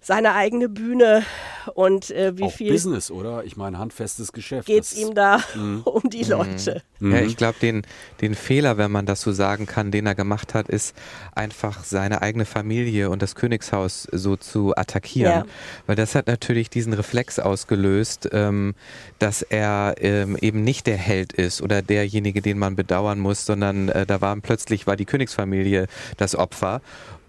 seine 0.02 0.34
eigene 0.34 0.68
Bühne 0.68 1.24
und 1.76 2.10
äh, 2.10 2.36
wie 2.36 2.46
Auch 2.46 2.52
viel 2.52 2.72
Business, 2.72 3.12
oder? 3.12 3.44
Ich 3.46 3.56
meine, 3.56 3.78
handfestes 3.78 4.32
Geschäft. 4.32 4.66
Geht 4.66 4.84
es 4.84 4.98
ihm 4.98 5.14
da 5.14 5.38
mm. 5.56 5.82
um 5.86 6.10
die 6.10 6.24
Leute? 6.24 6.82
Mm. 7.00 7.14
Ja, 7.14 7.22
ich 7.22 7.38
glaube, 7.38 7.60
den, 7.62 7.84
den 8.20 8.34
Fehler, 8.34 8.78
wenn 8.78 8.92
man 8.92 9.06
das 9.06 9.22
so 9.22 9.32
sagen 9.32 9.68
kann, 9.68 9.92
den 9.92 10.08
er 10.08 10.16
gemacht 10.16 10.56
hat, 10.56 10.70
ist 10.70 10.96
einfach 11.36 11.84
seine 11.84 12.24
eigene 12.24 12.46
Familie 12.46 13.12
und 13.12 13.22
das 13.22 13.36
Königshaus 13.36 14.08
so 14.12 14.36
zu 14.36 14.76
attackieren. 14.76 15.32
Ja. 15.32 15.46
Weil 15.86 15.96
das 15.96 16.16
hat 16.16 16.26
natürlich 16.26 16.72
diesen 16.72 16.94
Reflex 16.94 17.38
ausgelöst, 17.38 18.28
ähm, 18.32 18.74
dass 19.20 19.44
er 19.44 19.96
ähm, 20.00 20.36
eben 20.42 20.64
nicht 20.64 20.88
der 20.88 20.98
Held 20.98 21.32
ist 21.32 21.62
oder 21.62 21.84
derjenige, 21.84 22.42
den 22.42 22.58
man 22.58 22.76
bedauern 22.76 23.20
muss, 23.20 23.46
sondern 23.46 23.90
äh, 23.90 24.08
da 24.08 24.20
war 24.20 24.36
plötzlich 24.38 24.88
war 24.88 24.96
die 24.96 25.06
Königsfamilie 25.06 25.86
das 26.18 26.36
Opfer. 26.36 26.82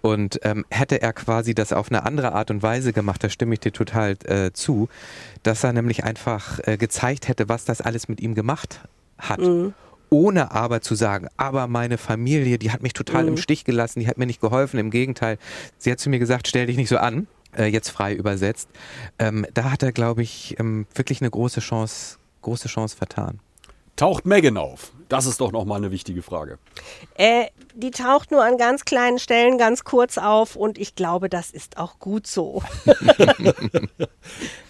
Und 0.05 0.41
ähm, 0.43 0.65
hätte 0.69 1.01
er 1.01 1.13
quasi 1.13 1.55
das 1.55 1.71
auf 1.71 1.89
eine 1.89 2.03
andere 2.03 2.33
Art 2.33 2.51
und 2.51 2.61
Weise 2.61 2.91
gemacht, 2.91 3.23
da 3.23 3.29
stimme 3.29 3.53
ich 3.53 3.61
dir 3.61 3.71
total 3.71 4.17
äh, 4.25 4.51
zu, 4.51 4.89
dass 5.43 5.63
er 5.63 5.71
nämlich 5.71 6.03
einfach 6.03 6.59
äh, 6.65 6.75
gezeigt 6.75 7.29
hätte, 7.29 7.47
was 7.47 7.63
das 7.63 7.79
alles 7.79 8.09
mit 8.09 8.19
ihm 8.19 8.35
gemacht 8.35 8.81
hat. 9.17 9.39
Mhm. 9.39 9.73
Ohne 10.09 10.51
aber 10.51 10.81
zu 10.81 10.95
sagen, 10.95 11.29
aber 11.37 11.67
meine 11.67 11.97
Familie, 11.97 12.59
die 12.59 12.71
hat 12.71 12.83
mich 12.83 12.91
total 12.91 13.23
mhm. 13.23 13.29
im 13.29 13.37
Stich 13.37 13.63
gelassen, 13.63 14.01
die 14.01 14.07
hat 14.09 14.17
mir 14.17 14.25
nicht 14.25 14.41
geholfen. 14.41 14.77
Im 14.77 14.91
Gegenteil, 14.91 15.37
sie 15.77 15.89
hat 15.89 16.01
zu 16.01 16.09
mir 16.09 16.19
gesagt, 16.19 16.49
stell 16.49 16.65
dich 16.65 16.75
nicht 16.75 16.89
so 16.89 16.97
an, 16.97 17.27
äh, 17.57 17.67
jetzt 17.67 17.87
frei 17.87 18.13
übersetzt. 18.13 18.67
Ähm, 19.19 19.47
da 19.53 19.71
hat 19.71 19.83
er, 19.83 19.93
glaube 19.93 20.21
ich, 20.21 20.57
ähm, 20.59 20.85
wirklich 20.93 21.21
eine 21.21 21.31
große 21.31 21.61
Chance, 21.61 22.17
große 22.41 22.67
Chance 22.67 22.97
vertan. 22.97 23.39
Taucht 23.95 24.25
Megan 24.25 24.57
auf? 24.57 24.91
Das 25.07 25.27
ist 25.27 25.39
doch 25.39 25.51
nochmal 25.51 25.77
eine 25.77 25.91
wichtige 25.91 26.23
Frage. 26.23 26.57
Äh, 27.15 27.45
die 27.75 27.91
taucht 27.91 28.31
nur 28.31 28.43
an 28.43 28.57
ganz 28.57 28.85
kleinen 28.85 29.19
Stellen 29.19 29.59
ganz 29.59 29.83
kurz 29.83 30.17
auf 30.17 30.55
und 30.55 30.79
ich 30.79 30.95
glaube, 30.95 31.29
das 31.29 31.51
ist 31.51 31.77
auch 31.77 31.99
gut 31.99 32.25
so. 32.25 32.63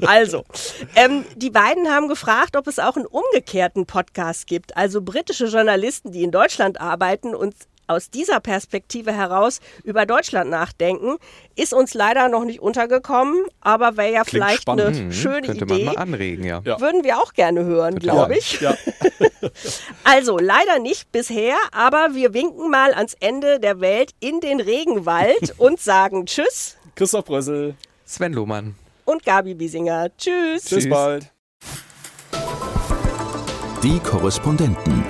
Also, 0.05 0.43
ähm, 0.95 1.25
die 1.35 1.49
beiden 1.49 1.89
haben 1.89 2.07
gefragt, 2.07 2.55
ob 2.55 2.67
es 2.67 2.77
auch 2.77 2.97
einen 2.97 3.07
umgekehrten 3.07 3.87
Podcast 3.87 4.45
gibt. 4.45 4.77
Also 4.77 5.01
britische 5.01 5.47
Journalisten, 5.47 6.11
die 6.11 6.21
in 6.21 6.29
Deutschland 6.29 6.79
arbeiten 6.79 7.33
und 7.33 7.55
aus 7.87 8.09
dieser 8.09 8.39
Perspektive 8.39 9.11
heraus 9.13 9.59
über 9.83 10.05
Deutschland 10.05 10.49
nachdenken, 10.49 11.17
ist 11.55 11.73
uns 11.73 11.93
leider 11.93 12.29
noch 12.29 12.45
nicht 12.45 12.59
untergekommen, 12.61 13.45
aber 13.61 13.97
wäre 13.97 14.11
ja 14.13 14.23
Klingt 14.23 14.29
vielleicht 14.45 14.61
spannend. 14.63 14.87
eine 14.87 14.97
Hm, 14.97 15.11
schöne 15.11 15.47
könnte 15.47 15.65
Idee. 15.65 15.85
man 15.85 15.95
mal 15.95 16.01
anregen, 16.01 16.43
ja. 16.45 16.61
Ja. 16.63 16.79
Würden 16.79 17.03
wir 17.03 17.17
auch 17.19 17.33
gerne 17.33 17.63
hören, 17.65 17.99
glaube 17.99 18.37
ich. 18.37 18.59
Ja. 18.61 18.75
Also 20.05 20.37
leider 20.37 20.79
nicht 20.79 21.11
bisher, 21.11 21.55
aber 21.73 22.09
wir 22.13 22.33
winken 22.33 22.69
mal 22.69 22.93
ans 22.93 23.13
Ende 23.19 23.59
der 23.59 23.81
Welt 23.81 24.11
in 24.21 24.39
den 24.39 24.61
Regenwald 24.61 25.53
und 25.57 25.79
sagen 25.81 26.25
Tschüss 26.25 26.77
Christoph 26.95 27.25
Brössel. 27.25 27.75
Sven 28.05 28.33
Lohmann. 28.33 28.75
und 29.05 29.25
Gabi 29.25 29.53
Biesinger. 29.53 30.09
Tschüss. 30.17 30.63
Bis 30.63 30.69
Tschüss. 30.69 30.89
bald. 30.89 31.29
Die 33.83 33.99
Korrespondenten. 33.99 35.03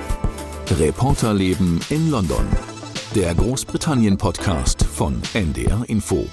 Reporterleben 0.70 1.78
in 1.90 2.10
London. 2.10 2.46
Der 3.14 3.34
Großbritannien-Podcast 3.34 4.82
von 4.82 5.20
NDR 5.34 5.84
Info. 5.86 6.26